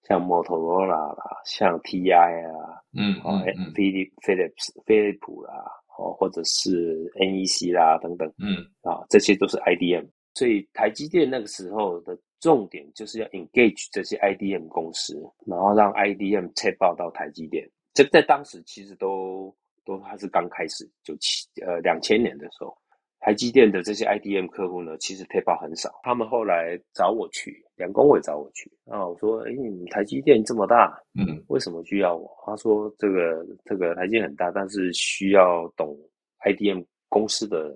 [0.08, 5.52] 像 Motorola 啦，像 TI 啊，嗯哦嗯嗯，Philip Philips 飞利浦啦，
[5.98, 10.08] 哦，或者是 NEC 啦等等嗯啊，这些都是 IDM。
[10.34, 17.64] 所以台积电那个时候的重点就是要 engage 这些 IDM 公司，然后让 IDM 切报到台积电。
[17.92, 22.76] 这在当时其实都都还是刚开始，就七呃两千年的时候，
[23.24, 25.90] 台积电的这些 IDM 客户呢，其实贴报很少。
[26.02, 32.30] 他们后来找我去，梁公伟找我去，啊，我说，哎，你们台积电这么大，嗯为什么需要我？
[32.44, 35.96] 他说，这个这个台积电很大，但是需要懂
[36.44, 37.74] IDM 公司的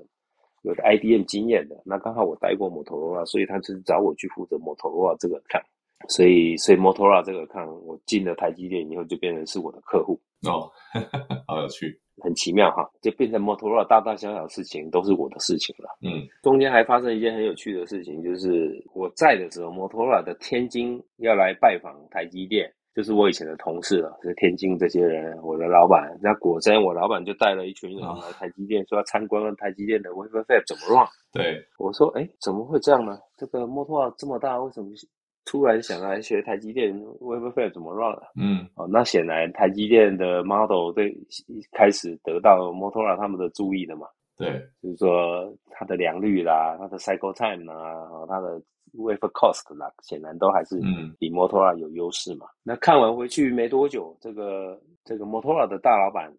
[0.64, 1.80] 有的 IDM 经验的。
[1.82, 5.62] 那刚好我待过摩托罗拉，所以他就是找我去负责摩托罗拉这个看。
[6.11, 10.20] 所以，所以摩托罗拉这个看，我进了台积电以后，就变成是我的客户。
[10.46, 10.70] 哦，
[11.48, 11.98] 好有趣。
[12.20, 15.88] 很奇妙哈，就变成摩托罗拉大大小小的事情都是我的事情了。
[16.02, 26.16] 嗯中间还发生一件很有趣的事情，就是我在的时候，摩托罗拉的天津要来拜访台积电，就是我以前的同事了，是天津这些人，我的老板。
[26.22, 31.07] 那果真，我老板就带了一群人啊来台积电，说要参观台积电的 wafer fab 怎么 run。
[31.33, 33.18] 对，我说，哎，怎么会这样呢？
[33.37, 34.88] 这个摩托罗拉这么大，为什么
[35.50, 38.28] 突然想来学台积电 wafer 怎么 run 啊？
[38.37, 41.16] 嗯哦，那显然台积电的 model 对
[41.72, 44.06] 开始得到 Motorola 他们的注意的嘛，
[44.37, 47.74] 对，就是说它的良率啦、它的 cycle time 啦、
[48.11, 48.61] 哦它的
[48.94, 50.78] wafer cost 啦，显然都还是
[51.18, 52.46] 比 Motorola 有优势嘛。
[52.62, 56.30] 那看完回去没多久，这个这个 Motorola 的大老板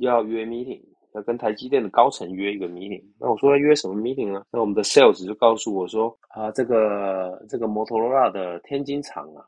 [0.00, 0.80] 要约 meeting，
[1.14, 3.02] 要跟台积电的高层约一个 meeting。
[3.18, 4.42] 那我说要约什么 meeting 呢？
[4.50, 9.42] 那我们的 sales 就告诉我说啊，这个这个摩托罗拉的天津厂啊，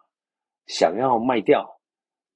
[0.67, 1.69] 想要卖掉，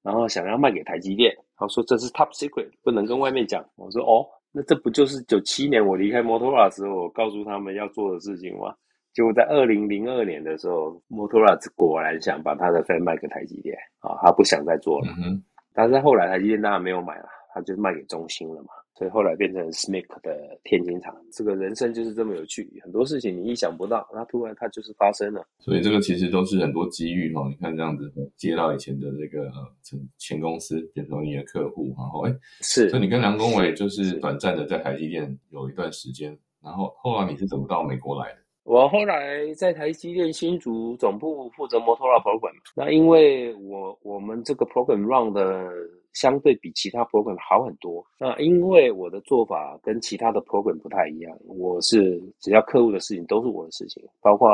[0.03, 1.35] 然后想要卖给台积电。
[1.57, 3.65] 他说这是 top secret，不能跟外面讲。
[3.77, 8.75] 我说哦，那这不就是九七年我离开摩托罗拉的时候，我告诉他们要做的事情吗？
[9.13, 15.09] 结果在二零零二年的时候，摩托罗拉果然想把他的 f 卖给台积电啊，他不想再做了。
[15.19, 15.43] 嗯，
[15.75, 18.69] 但是后来台积电当然没有买了，他就卖给中兴了嘛，
[19.01, 21.17] 所以后来变成 SMIC 的天津厂。
[21.33, 25.43] 这个人生就是这么有趣，很多事情你意想不到，那突然它就是发生了。
[25.59, 27.49] 所以这个其实都是很多机遇哈。
[27.49, 38.37] 你看这样子接到以前的这个呃前前公司变成你的客户，然后哎，是所以你跟梁公伟就是短暂的在台积电有一段时间，然后后来你是怎么到美国来的？
[38.65, 45.73] 我后来在台积电新竹总部负责摩托罗拉 program，那因为我我们这个 program run 的
[46.13, 48.05] 相对比其他 program 好很多。
[48.19, 54.51] 那因为我的做法跟其他的 program 不太一样，我是只要客户的事情都是我的事情，包括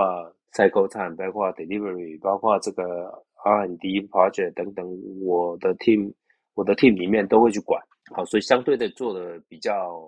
[0.52, 3.10] cycle time，包括 delivery，包括这个
[3.44, 4.86] R&D project 等等，
[5.22, 6.12] 我的 team
[6.54, 7.80] 我的 team 里面都会去管。
[8.14, 10.00] 好，所以相对的做的比较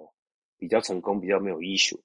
[0.58, 1.98] 比较成功，比较没有 issue。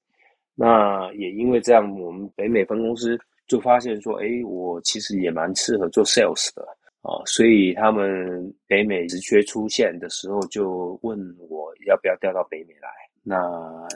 [0.56, 6.66] 那也因为这样，我们北美分公司就发现说，哎，我其实也蛮适合做 sales 的
[7.04, 12.90] 啊，所以他们北美职缺出现的时候，就问我要不要调到北美来。
[13.26, 13.38] 那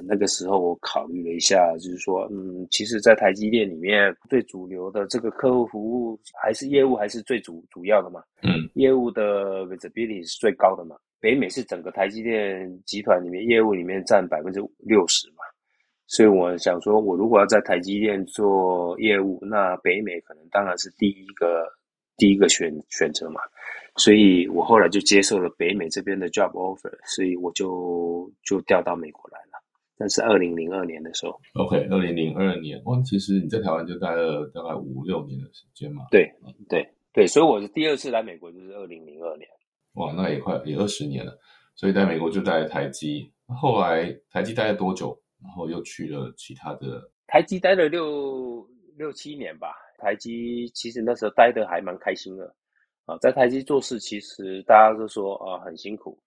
[0.07, 8.21] 那个时候我考虑了一下，就是说，嗯，其实，在台积电里面，最主流的这个客户服务还是业务，还是最主主要的嘛。
[8.43, 10.95] 嗯业务的 visibility 是最高的嘛。
[11.19, 15.43] 北美是整个台积电集团里面业务里面占百分之六十嘛。
[16.05, 21.67] 所以我想说，我如果要在台积电做业务，那北美可能当然是第一个
[22.17, 23.39] 第一个选选择嘛。
[23.95, 29.63] 所以我后来就接受了北美这边的 job offer，所以我就就调到美国来了。
[29.97, 36.31] 但是二零零二年的时候，，OK，二零零二年，哇，其实你在台湾就待了大概五六年的时间嘛，对
[36.69, 39.49] 对对，所以我是第二次来美国就是二零零二年。
[39.93, 41.35] 哇，那也快也二十年了，
[41.73, 45.19] 所以在美国就待了台积，后来台积待了多久？
[45.41, 52.53] 然后又去了其他的，台积待了六六七年吧，台积其实那时候待的还蛮开心的。
[53.05, 56.19] 啊，在台积做事其实大家都说啊很辛苦，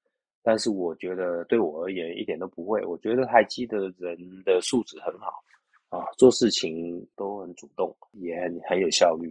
[0.43, 5.45] 但是我觉得对我而言一点都不会，我觉得台积的人的素质很好
[5.91, 9.31] 啊，做事情都很主动，也很很有效率，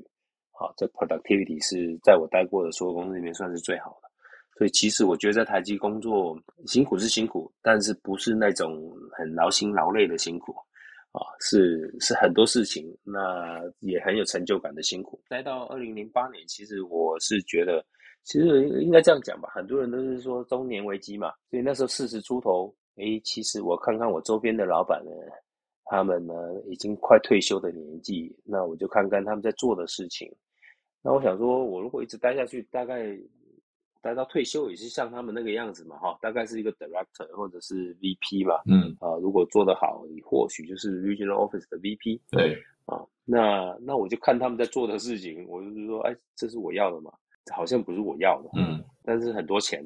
[0.51, 4.09] 啊，这 productivity 是在我待过的所有公司里面算是最好的。
[4.55, 10.53] 所以其实我觉得在台积工作辛苦是辛苦，但是不是那种很劳心劳累的辛苦。
[11.11, 15.19] 啊，是是很多事情，那也很有成就感的辛苦。
[15.27, 17.83] 待到二零零八年，其实我是觉得，
[18.23, 25.11] 其实应该这样讲吧，很多人都是说中年危机嘛，所以那时候四十出头，诶，其实我看看我周边的老板呢，
[25.85, 26.33] 他们呢
[26.67, 30.31] 已经快退休的年纪，那我就看看他们在做的事情，
[31.01, 33.17] 那我想说，我如果一直待下去，大概。
[34.01, 42.99] 待到退休也是像他们那个样子嘛，哈，大概是一个 director 或者是 VP 嘛，嗯啊，如果做得好，你或许就是 Regional Office 的 VP 对，啊。
[43.25, 47.11] 那那我就看他们在做的事情，我就是说，哎，这是我要的嘛？
[47.51, 49.83] 好像不是我要的，嗯但是很多钱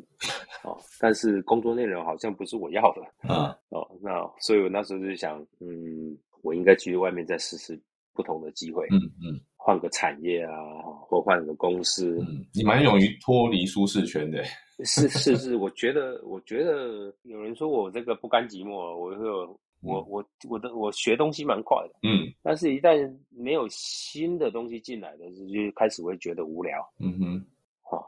[0.66, 3.01] 哦， 但是工作内容好像不是我要的
[3.34, 3.89] 啊，哦。
[4.01, 7.80] 那所以我那时候就想，嗯，我应该去外面再试试
[8.14, 9.39] 不同的机会，嗯嗯。
[9.55, 10.59] 换个产业啊，
[11.07, 12.20] 或换个公司。
[12.20, 14.43] 嗯，你蛮勇于脱离舒适圈的，
[14.84, 22.28] 是 是是，我觉得我觉得有人说我这个不甘寂寞，我会有我我我的我学东西蛮快的，嗯。
[22.41, 26.86] 但是一旦没有新的东西进来的时候，就开始会觉得无聊。
[26.99, 27.45] 嗯哼，
[27.84, 28.05] 哈、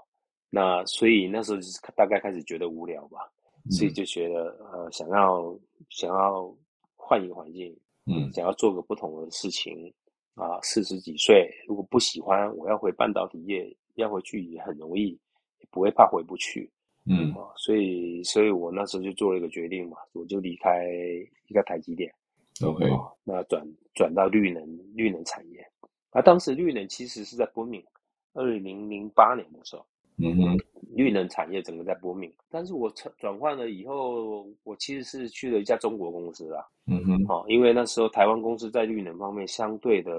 [0.49, 3.19] 那所以那时候就是大概开始觉得无聊吧，
[3.63, 3.71] 嗯。
[3.71, 5.57] 所以就觉得呃想要
[5.89, 6.53] 想要
[6.97, 7.73] 换一个环境，
[8.05, 9.93] 嗯想要做个不同的事情
[10.35, 10.59] 啊。
[10.61, 15.09] 四十几岁如果不喜欢，我要回半导体业，要回去也很容易，
[15.59, 16.71] 也不会怕回不去
[17.05, 17.51] 嗯啊。
[17.57, 20.85] 所以所以我那时候就做了一个决定嘛，我就离开
[21.47, 22.11] 一个台积电。
[22.63, 24.63] ，OK，哦，那转转到绿能
[24.95, 25.59] 绿能产业。
[26.11, 27.83] 啊，当时绿能其实是在昆明，
[28.33, 29.85] 二零零八年的时候，
[30.17, 30.57] 嗯哼，
[30.95, 32.31] 绿能产业整个在搏命。
[32.49, 36.65] 但是我转转换了以后，我其实是去了一家中国公司啦。
[36.87, 40.11] 嗯哼，哦，因为那时候台湾公司在绿能方面相对的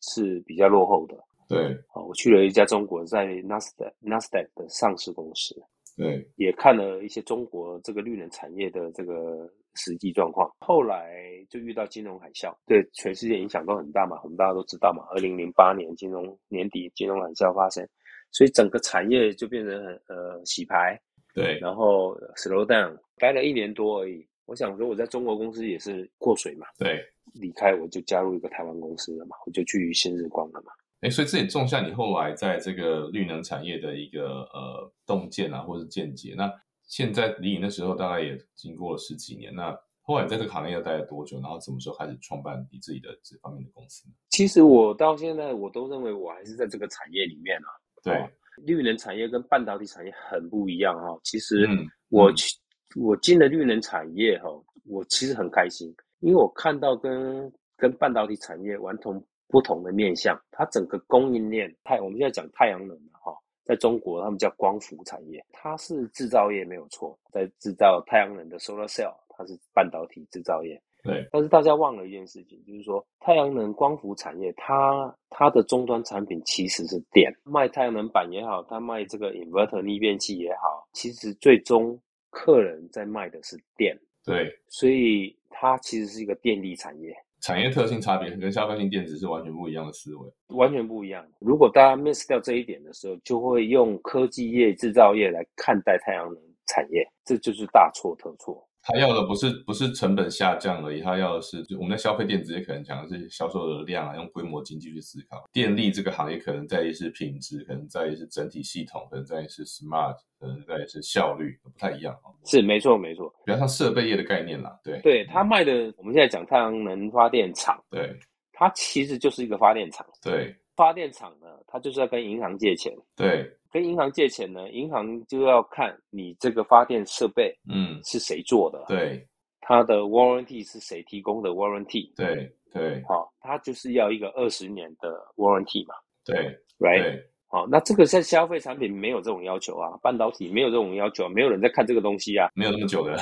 [0.00, 1.16] 是比较落后的。
[1.48, 1.58] 对
[1.94, 5.54] 哦，我去了一家中国在 Nasdaq Nasdaq 的上市公司，
[5.96, 10.50] 对，也看了一些中国这个绿能产业的这个实际状况。
[10.60, 11.10] 后来
[11.48, 15.04] 就遇到金融海啸，对全世界影响都很大嘛，我们大家都知道嘛。
[15.10, 17.82] 二零零八年金融年底金融海啸发生，
[18.30, 21.00] 所以整个产业就变成呃洗牌，
[21.34, 24.26] 对，然后 slow down，待了一年多而已。
[24.46, 27.04] 我想说我在中国公司也是过水嘛，对，
[27.34, 30.72] 离开我就加入一个台湾公司了嘛，我就去新日光了嘛。
[31.00, 36.34] 哎，所以这也种下你后来在这个绿能产业的一个呃洞见啊，或是见解。
[36.36, 36.50] 那
[36.86, 41.38] 现在离你那时候大概也经过了十几年，那后来在这个行业待了多久？
[41.40, 44.14] 然后什么时候开始创办你自己的这方面的公司呢？
[44.30, 47.68] 其实我到现在我都认为我还是在这个产业里面啊。
[48.02, 48.28] 对，哦
[48.66, 51.86] 绿能产业跟半导体产业很不一样哈、其实嗯嗯。
[52.08, 52.48] 我去、
[52.96, 54.48] 我进了绿能产业哈、
[54.84, 63.32] 我其实很开心，因为我看到跟跟半导体产业完全不同的面向，它整个供应链太我们现在讲太阳能了哈、
[63.62, 70.82] 在中国他们叫光伏产业，它是制造业没有错，在制造太阳能的 solar cell，它是半导体制造业。
[71.02, 81.98] 对，但是大家忘了一件事情，就是说太阳能光伏产业，它它的终端产品其实是电，卖太阳能板也好，它卖这个 inverter 逆变器也好，其实最终
[82.30, 90.28] 客人在卖的是电，对，所以它其实是一个电力产业，产业特性差别跟消费性电子是完全不一样的思维。
[90.48, 91.24] 完全不一样。
[91.38, 98.66] 如果大家 miss 掉这一点的时候，就会用科技业、制造业来看待太阳能产业，这就是大错特错。
[98.88, 105.44] 他要的不是不是成本下降而已，他要的是就我们在消费电子业可能讲的是销售的量啊，用规模经济去思考。
[105.52, 112.32] 电力这个行业可能在于是品质，可能在于是整体系统，可能在于是 smart，可能在于是效率，不太一样啊。
[112.46, 113.28] 是没错，没错。
[113.44, 118.18] 比较像设备业的概念啦，对对它卖的，我们现在讲太阳能发电厂，对
[118.52, 120.06] 它其实就是一个发电厂。
[120.22, 129.26] 对发电厂呢，它就是要跟银行借钱，对，跟银行借钱呢，银行就要看你这个发电设备嗯，是谁做的，对。
[129.60, 133.02] 它的 warranty 是谁提供的 warranty，对对。
[133.06, 135.94] 好、它就是要一个二十年的 warranty 嘛
[136.24, 136.36] 对
[136.78, 137.02] ，right？
[137.02, 137.30] 对。
[137.50, 143.18] 好、那这个在消费产品没有这种要求啊，半导体没有这种要求啊，没有人在看这个东西啊，没有那么久的，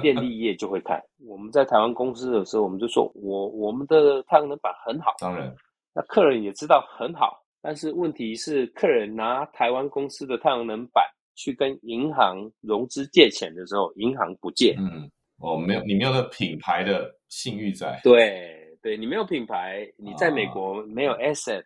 [0.00, 1.02] 电力业就会看。
[1.26, 5.52] 我们在台湾公司的时候，我们就说我我们的太阳能板很好，当然。
[5.92, 11.04] 那客人也知道很好，但是问题是，客人拿台湾公司的太阳能板
[11.36, 14.74] 去跟银行融资借钱的时候，银行不借。
[14.78, 15.08] 嗯，
[15.38, 21.62] 哦，没有你没有那品牌的信誉在，对，对你没有品牌，你在美国没有 asset，、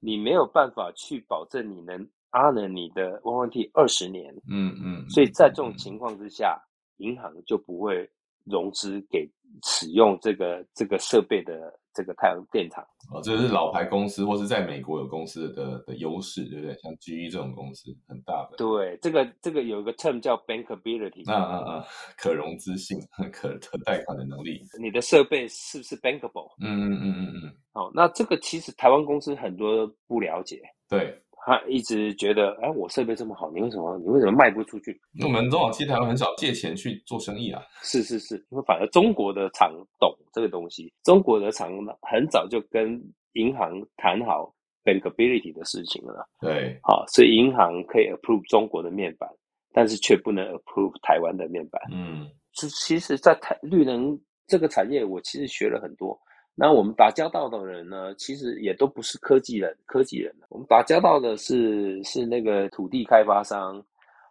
[0.00, 4.34] 你没有办法去保证你能 honor 你的 warranty 二十年。
[4.50, 6.58] 嗯嗯，所以在这种嗯情况之下，
[6.96, 8.08] 银行就不会
[8.44, 9.28] 融资给
[9.62, 12.84] 使用这个这个设备的这个太阳电厂。
[13.12, 16.74] 哦，这是老牌公司或是在美国有公司的的优势，对不对？
[16.78, 21.30] 像 GE 这种公司很大的，对，这个这个有一个 term 叫 bankability。
[21.30, 21.84] 啊啊啊，
[22.16, 22.98] 可融资性、
[23.32, 26.50] 可可贷款的能力，你的设备是不是 bankable？
[26.60, 31.20] 嗯嗯嗯嗯嗯，哦，那这个其实台湾公司很多不了解，对。
[31.46, 34.98] 他一直觉得，哎，我设备这么好，你为什么你为什么卖不出去？
[35.22, 39.70] 我们中小企台湾很少借钱去做生意啊，是是是，因为反而中国的厂
[40.00, 41.70] 懂这个东西，中国的厂
[42.00, 42.98] 很早就跟
[43.34, 49.28] 银行谈好 bankability 的事情了，对好、所以银行可以 approve 中国的面板，
[49.72, 51.80] 但是却不能 approve 台湾的面板。
[51.92, 56.18] 嗯就其实，在台绿能这个产业我其实学了很多。
[56.56, 63.76] 那我们打交道的人呢，其实也都不是科技人，科技人，我们打交道的是是那个土地开发商，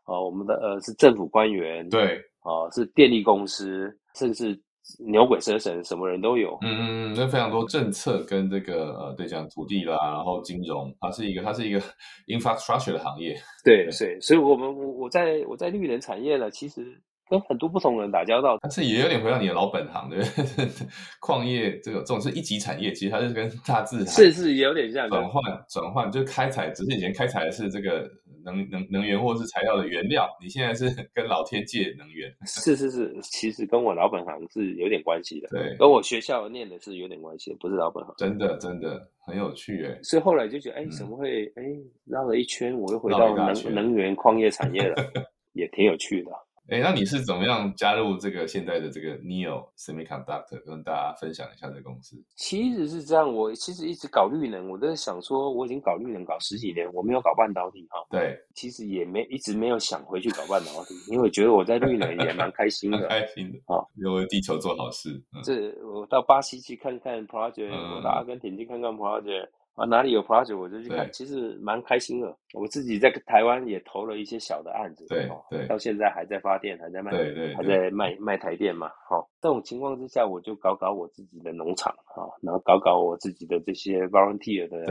[0.05, 4.57] 啊，我们的呃是政府官员，对，啊是电力公司，甚至
[5.05, 6.57] 牛鬼蛇神，什么人都有。
[6.61, 11.81] 嗯嗯嗯，那非常多政策跟这个呃，对，讲土地啦，然后金融，它是一个它是一个
[12.27, 13.35] infrastructure 的行业。
[13.65, 17.01] 对对，所以我们我我在我在绿能产业呢，其实。
[17.29, 20.67] 跟很多不同人打交道，但是也有点回到你的老本行，对不对？
[21.19, 28.09] 矿业这个这种是一级产业，其实它是跟大自然是是有点像转换转换，就是开采，只是以前开采的是这个
[28.43, 32.31] 能能能源或是材料的原料，你现在是 跟老天借能源。
[32.45, 38.13] 是是是，其实跟我老本行是有点关系的，对，跟我学校念的是有点关系的，不是老本行。
[38.17, 41.63] 真的真的很有趣哎，所以后来就觉得，哎，怎么会哎
[42.05, 44.95] 绕了一圈，我又回到能能源矿业产业了，
[45.53, 46.31] 也挺有趣的。
[46.69, 52.15] 哎，那你是怎么样加入这个现在的这个 Neo Semiconductor，跟大家分享一下这个公司？
[52.35, 57.99] 其实是这样，我其实一直搞绿能，我都在想说，我已经搞绿能搞十几年，我没有搞半导体哈。
[58.09, 65.21] 对，其实也没一直没有想回去搞半导体，因为我觉得我在绿能也蛮开心的，开心的啊，为地球做好事。
[65.43, 69.49] 这我到巴西去看看 project，我到阿根廷去看看 project。
[69.75, 72.35] 啊，哪里有 project 我就去看，其实蛮开心的。
[72.53, 78.89] 我自己在台湾也投了一些小的案子，对对，到现在还在发电，还在卖，对对，还在卖卖台电嘛。
[79.09, 84.85] 好，这种情况之下，我就搞搞我自己的农场啊，然后搞搞我自己的这些 volunteer 的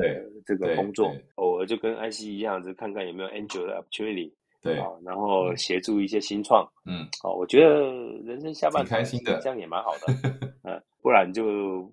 [0.45, 1.07] 这个工作，
[1.37, 4.33] 偶尔就跟 IC 一样，就看看有没有 angel 的 opportunity。
[4.63, 7.81] 对，然后协助一些新创，嗯，好，我觉得
[8.25, 10.13] 人生下半场开心的，这样也蛮好的，
[10.63, 11.45] 嗯，不然就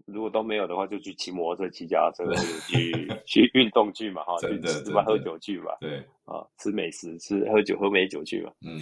[0.05, 2.33] 如果都没有的话，就去骑摩托车、骑脚踏车，
[2.67, 8.79] 去去运动去嘛，哈， 去吃吧，喝酒去吧，对，啊，吃美食、吃喝酒、喝美酒去嘛，嗯，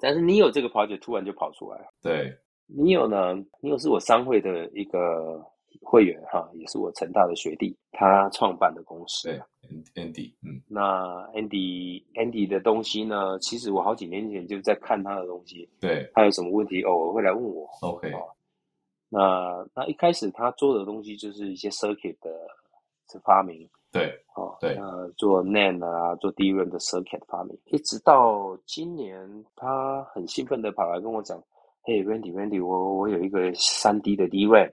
[0.00, 2.32] 但是你有这个 project 突然就跑出来了，对，
[2.66, 5.44] 你有呢，你有是我商会的一个。
[5.82, 9.28] 会员哈，也是我成大的学弟，他创办的公司。
[9.28, 9.40] 对
[9.94, 10.82] ，Andy，嗯，那
[11.32, 13.38] Andy，Andy 的东西呢？
[13.38, 15.66] 其实我好几年前就在看他的东西。
[15.80, 17.66] 对，他有什么问题，偶尔会来问我。
[17.82, 18.12] OK，
[19.10, 22.30] 那那一开始他做的东西就是一些 circuit 的
[23.22, 23.68] 发明。
[23.92, 24.06] 对，
[24.36, 31.42] 哦，对，呃，做 NAND 啊，做 DRAM 的 circuit 发明，一直到今年，他很兴奋的跑来跟我讲
[31.82, 34.72] ：“嘿，Randy，Randy，我我有一个三 D 的 DRAM。”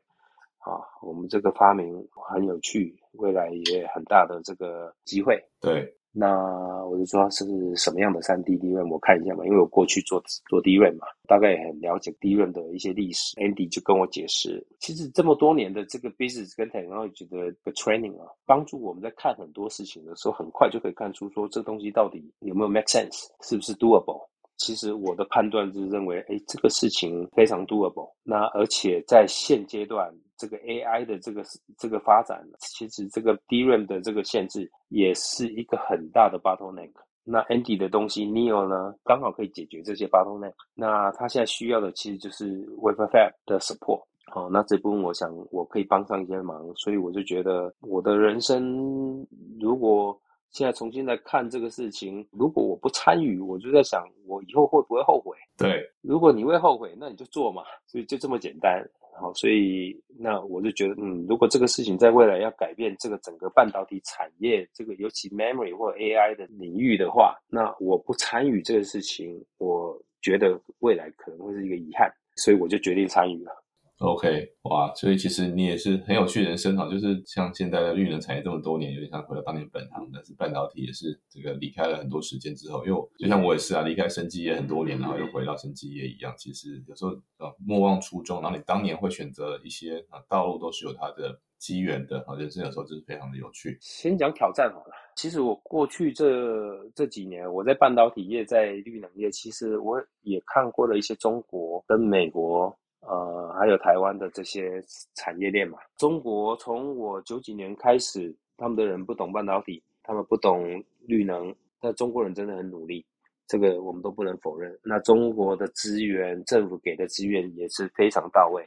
[0.60, 5.42] 啊，我们这个发明很有趣，未来也很大的这个机会。
[5.62, 7.46] 对，那我就说是
[7.76, 13.36] 什么样的三 D D R，我看一下嘛，因为我过去做做 D R 嘛，大概也很了解 D R 的一些历史。
[13.36, 24.28] Andy 就跟我解释，其实这么多年的这个 business 跟 technology 的 training 啊，帮助我们在看很多事情的时候，很快就可以看出说这东西到底有没有 make sense，是不是 doable。
[24.58, 28.12] 其实我的判断就是认为，哎，这个事情非常 doable。
[28.24, 31.44] 那而且在现阶段，这个 AI 的这个
[31.78, 36.92] 这个发展，其实这个 DRAM 的这个限制也是一个很大的 bottleneck。
[37.24, 40.54] 那 Andy 的东西 Neo 呢，刚好可以解决这些 bottleneck。
[40.74, 44.04] 那他现在需要的其实就是 Wafer Fab 的 support。
[44.28, 49.26] 好，那这部分我想我可以帮上一些忙，所以我就觉得我的人生
[49.60, 50.18] 如果。
[50.50, 55.36] 现在重新来看这个事情，如果我不参与，我就在想，我以后会不会后悔？
[55.58, 58.82] 对，如果你会后悔，那你就做嘛，所以就这么简单。
[59.20, 73.52] 好，所以那我就觉得，嗯，如果这个事情在未来要改变这个整个半导体产业，这个尤其 memory 或 AI 的领域的话，那我不参与这个事情，我觉得未来可能会是一个遗憾，所以我就决定参与了。
[74.00, 93.80] OK，哇，所以其实你也是很有趣人生哈，就是像现在的绿能产业这么多年，有点像回到当年本行，但是半导体也是这个离开了很多时间之后，又就像我也是啊，离开生技业很多年，然后又回到生技业一样，其实有时候呃莫忘初衷，然后你当年会选择一些啊道路都是有它的机缘的好，人生有时候就是非常的有趣。
[93.82, 102.78] 先讲挑战好了，其实我过去这这几年我在半导体业，在绿能业，其实我也看过了一些中国跟美国。
[103.08, 104.84] 呃，还有台湾的这些
[105.16, 105.78] 产业链嘛。
[105.98, 113.06] 中国从我九几年开始，他们的人不懂半导体，他们不懂绿能，但中国人真的很努力，
[113.48, 114.78] 这个我们都不能否认。
[114.84, 118.62] 那中国的资源，政府给的资源也是非常到位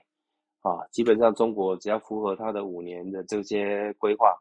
[0.63, 0.87] 啊。
[0.91, 4.35] 基本上中国只要符合他的五年的这些规划，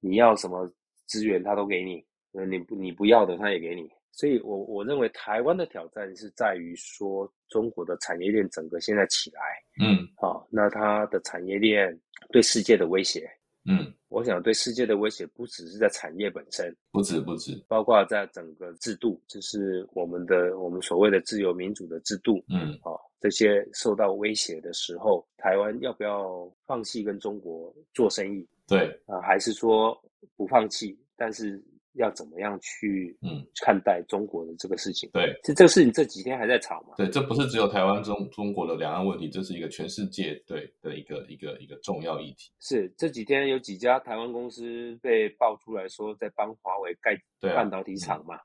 [0.00, 0.70] 你要什么
[1.06, 3.90] 资源他都给你，呃，你不你不要的他也给你。
[4.12, 9.40] 所以，我我认为台湾的挑战是在于说，中国的产业链整个现在起来，
[9.80, 11.98] 嗯，好，那它的产业链
[12.30, 13.30] 对世界的威胁，
[13.64, 28.46] 嗯，我想对世界的威胁不只是在产业本身，不止不止，包括在整个制度，就是我们的我们所谓的自由民主的制度，嗯，好，这些受到威胁的时候，台湾要不要放弃跟中国做生意？
[28.66, 28.86] 对。
[29.06, 29.98] 啊，还是说
[30.36, 31.62] 不放弃，但是
[31.94, 35.10] 要怎么样去嗯看待中国的这个事情？
[35.12, 36.94] 对这这个事情这几天还在吵嘛？
[36.96, 42.50] 对，这不是只有台湾中中国的两岸问题，这是一个全世界对的一个一个一个重要议题。
[42.60, 47.18] 是这几天有几家台湾公司被爆出来说在帮华为盖
[47.54, 48.38] 半导体厂嘛？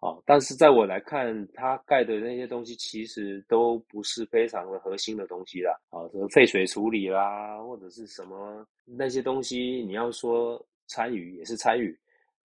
[0.00, 11.98] 哦，但是在我来看，他盖的那些东西其实都不是非常的核心的东西啦，啊，什么废水处理啦，或者是什么那些东西，你要说参与也是参与，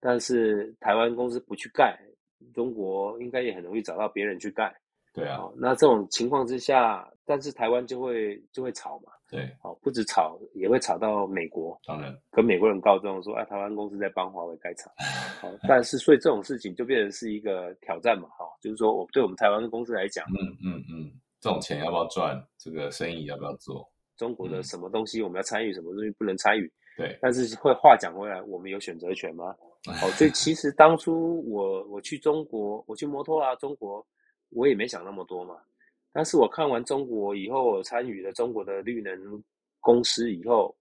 [0.06, 1.98] 但是台湾公司不去盖，
[2.52, 4.70] 中国应该也很容易找到别人去盖。
[5.14, 14.92] 对啊，哦，那这种情况之下，但是台湾就会就会吵嘛，对，哦，不止吵，也会吵到美国，当然，跟美国人告状说，啊，台湾公司在帮华为盖厂，
[15.40, 22.38] 好、但是所以这种事情就变成是一个挑战嘛，哈、就是说我对我们台湾公司来讲，嗯嗯嗯，这种钱要不要赚？
[22.58, 23.88] 这个生意要不要做？
[24.16, 29.54] 中国的嗯什么东西我们要参与，什么东西不能参与，对，但是会话讲回来，我们有选择权吗？
[29.92, 34.04] 好、所以其实当初我我去中国，我去摩托啊中国，
[34.50, 35.56] 我也没想那么多嘛。
[36.12, 39.14] 但是我看完中国以后，我参与了中国的绿能
[39.80, 40.74] 公司以后，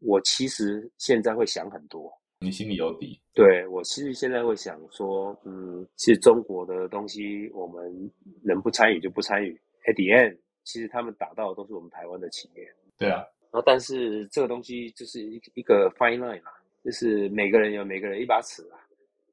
[0.00, 2.12] 我其实现在会想很多。
[2.40, 3.20] 你心里有底。
[3.34, 8.10] 对我其实现在会想说，嗯，其实中国的东西我们
[8.42, 9.52] 能不参与就不参与。
[9.86, 12.62] At the end，其实他们打到的都是我们台湾的企业。
[12.96, 13.18] 对啊，
[13.50, 16.50] 然后，但是这个东西就是一一个 fine line 嘛，
[16.88, 18.80] 就是每个人有每个人一把尺啊。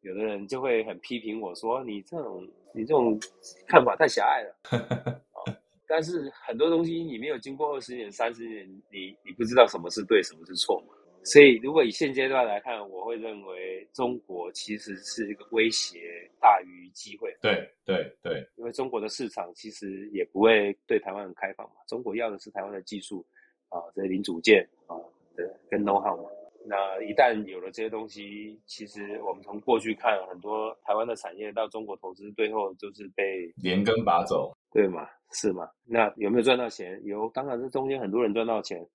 [0.02, 3.18] 有的人就会很批评我说：“你这种你这种
[3.66, 5.22] 看法太狭隘了。
[5.32, 5.56] 哦”
[5.88, 10.94] 但是很多东西你没有经过二十年、三十年，你你不知道什么是对，什么是错嘛。
[11.24, 21.76] 所以，如果以现阶段来看，我会认为中国其实是一个威胁大于机会，对对对，因为中国的市场其实也不会对台湾很开放嘛。
[21.88, 23.26] 中国要的是台湾的技术
[23.70, 24.94] 啊，这些零组件啊
[25.38, 26.30] 的跟 know how 嘛。
[26.68, 34.52] 那一旦有了这些东西，其实我们从过去看，很多台湾的产业到中国投资，最后就是被连根拔走。
[34.72, 35.08] 对吗？
[35.32, 35.70] 是吗？
[35.86, 37.02] 那有没有赚到钱？
[37.06, 38.86] 有，当然这中间很多人赚到钱，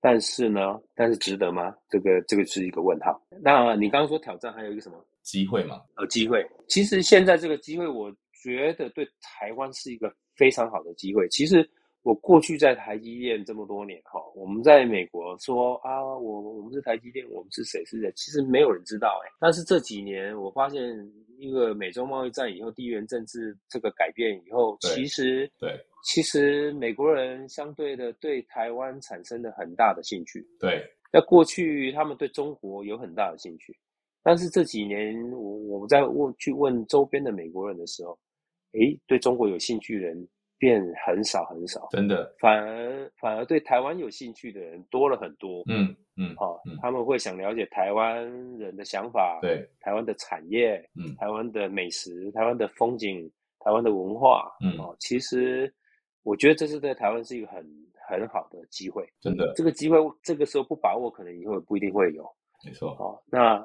[0.00, 1.72] 但是呢，但是值得吗？
[1.88, 3.22] 这个这个是一个问号。
[3.40, 4.98] 那你刚刚说挑战还有一个什么？
[5.22, 6.44] 机会嘛，呃，机会。
[6.66, 8.12] 其实现在这个机会，我
[8.42, 11.28] 觉得对台湾是一个非常好的机会。
[11.28, 11.68] 其实
[12.02, 19.30] 我过去在台积电这么多年哈，我们在美国说啊，我我们是台积电，我们是谁是谁，其实没有人知道哎。
[19.40, 20.80] 但是这几年我发现，
[21.38, 30.46] 一个美洲贸易战以后，地缘政治这个改变以后，其实对其实美国人相对的对台湾产生了很大的兴趣。
[30.58, 30.82] 对
[31.12, 33.76] 在过去，他们对中国有很大的兴趣，
[34.22, 38.18] 但是这几年，我我们在问去问周边的美国人的时候，
[38.72, 40.28] 诶，对中国有兴趣的人
[40.58, 45.62] 变很少很少，真的，反而反而对台湾有兴趣的人多了很多。
[45.68, 48.26] 嗯嗯好嗯，他们会想了解台湾
[48.58, 53.30] 人的想法，对，台湾的产业，嗯台湾的美食，台湾的风景，
[53.60, 55.72] 台湾的文化，嗯哦，其实
[56.24, 57.64] 我觉得这是在台湾是一个很
[58.08, 59.08] 很好的机会。
[59.20, 62.28] 真的这个机会这个时候不把握，可能以后也不一定会有。
[62.64, 63.62] 没错，哦，那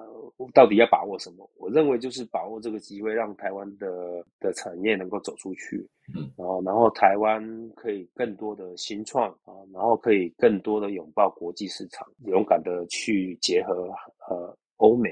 [0.53, 1.49] 到底要把握什么？
[1.57, 5.77] 我认为就是把握这个机会，让台湾的的产业能够走出去，
[6.15, 7.41] 嗯，然后然后台湾
[7.71, 13.89] 可以更多的新创啊，然后可以更多的拥抱国际市场，勇敢的去结合
[14.29, 15.09] 呃欧美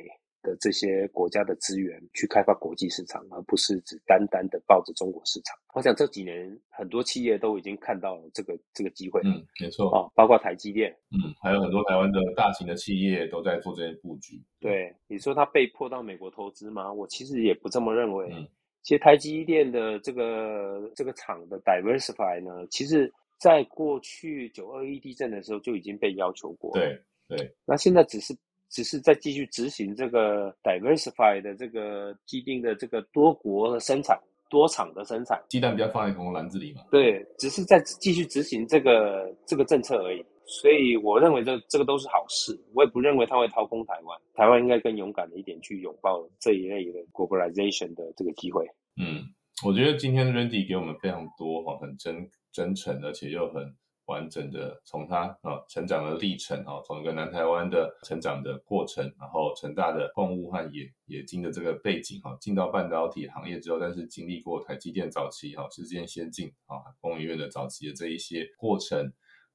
[0.52, 5.58] 的这些国家的资源去开发国际市场，而不是只单单的抱着中国市场。
[5.74, 10.92] 我想这几年很多企业都已经看到了这个这个机会，嗯，没错，哦，包括台积电。
[11.12, 14.42] 嗯，还有很多台湾的大型的企业都在做这些布局。
[14.60, 16.92] 对，你说他被迫到美国投资吗？
[16.92, 18.28] 我其实也不这么认为。
[18.32, 18.48] 嗯
[18.84, 28.36] 其实台积电的这个这个厂的 diversify 呢，其实在过去九二一地震的时候就已经被要求过。，对对，那现在只是
[28.72, 34.18] 只是在继续执行这个 diversify 的这个既定的这个多国的生产、
[34.50, 35.40] 多厂的生产。
[35.50, 36.82] 鸡蛋不要放在同个篮子里嘛。
[36.90, 40.26] 对，只是在继续执行这个这个政策而已。
[40.46, 44.20] 所以我认为这这个都是好事，我也不认为它会掏空台湾。
[44.34, 48.66] 台湾应该更勇敢的一点去拥抱这一类的 globalization 的这个机会。
[48.98, 49.24] 嗯，
[49.66, 53.64] 我觉得今天 Randy 给我们非常多哈，很真真诚，而且又很
[54.12, 69.14] 完整的从他啊成长的历程啊，从一个南台湾的成长的过程，然后成大的矿物和冶冶金的这个背景哈，进到半导体行业之后，但是经历过台积电早期哈，世界先进啊，工研院的早期的这一些过程。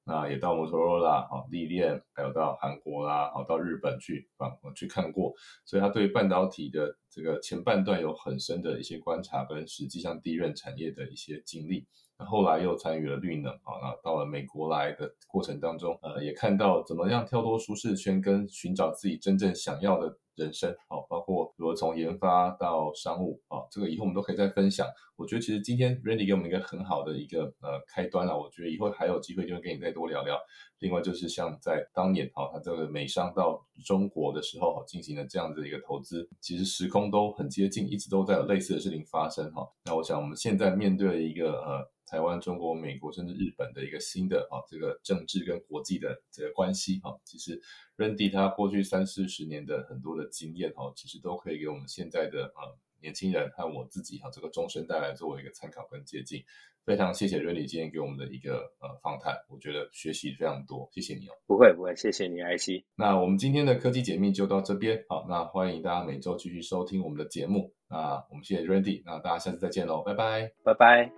[0.09, 5.35] 那也到摩托罗拉、哈历练，还有到韩国啦，好到日本去啊去看过，
[5.65, 11.85] 所以他对半导体的这个前半段有很深的一些观察，跟实际上第一任产业的一些经历。
[12.25, 20.17] 后来又参与了绿能啊，那到了美国来的过程当中，呃，也看到怎么样跳脱舒适圈，跟寻找自己真正想要的。
[20.37, 24.87] 人生好，包括如何从研发到商务啊，这个以后我们都可以再分享。
[25.17, 30.39] 我觉得其实今天 Randy 给我们一个很好的一个呃开端了，我觉得以后还有机会就会跟你再多聊聊。
[30.79, 39.67] 另外就是像在当年哈，他这个美商到中国的时候进行了这样子的一个投资，其实时空都很接近，一直都在有类似的事情发生哈。
[39.87, 41.91] 那我想我们现在面对一个呃。
[42.09, 47.61] 台湾、中国、美国甚至日本的一个新的啊，这个政治跟国际的这个关系啊，其实
[47.97, 52.71] Randy 他过去三四十年的很多的经验哈，其实都可以给我们现在的啊
[53.01, 56.43] 年轻人和我自己哈这个终身带来作为一个参考跟借鉴。
[56.85, 61.33] 非常谢谢 Randy 今天给我们的一个呃访谈，我觉得学习非常多，谢谢你哦。
[61.45, 62.85] 不会不会，谢谢你，IC。
[62.95, 67.73] 那我们今天的科技解密就到这边，好，那欢迎大家每周继续收听我们的节目。
[67.89, 71.11] 那我们谢谢 Randy，那大家下次再见喽，拜拜，拜拜。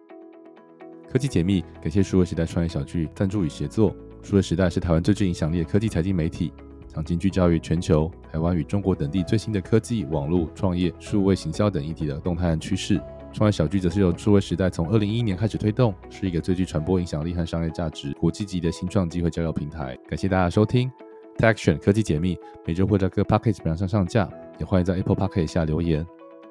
[1.11, 3.94] 科技解密，感谢数位时代创业小聚赞助与协作。
[4.22, 6.50] 数位时代是台湾最具影响力的科技财经媒体，
[6.93, 13.01] 长期聚焦于全球、台湾与中国等地最新的科技、网络、创业、数位行销等议题的动态和趋势。
[13.32, 19.97] 创业小聚则是由数位时代从二零一一年开始推动，是一个最具传播影响力和商业价值、国际级的新创机会交流平台。
[20.09, 20.91] 感谢大家收听
[21.39, 22.36] Action 科技解密，
[22.66, 24.28] 每周会在各 Pocket 平台上上架，
[24.59, 26.05] 也欢迎在 Apple Pocket 下留言，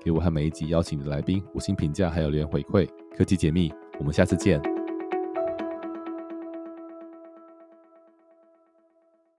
[0.04, 2.88] 给我和每一集邀请的来宾五星评价，还有留言回馈。
[3.18, 3.74] 科技解密。
[4.00, 4.77] 我们下次见。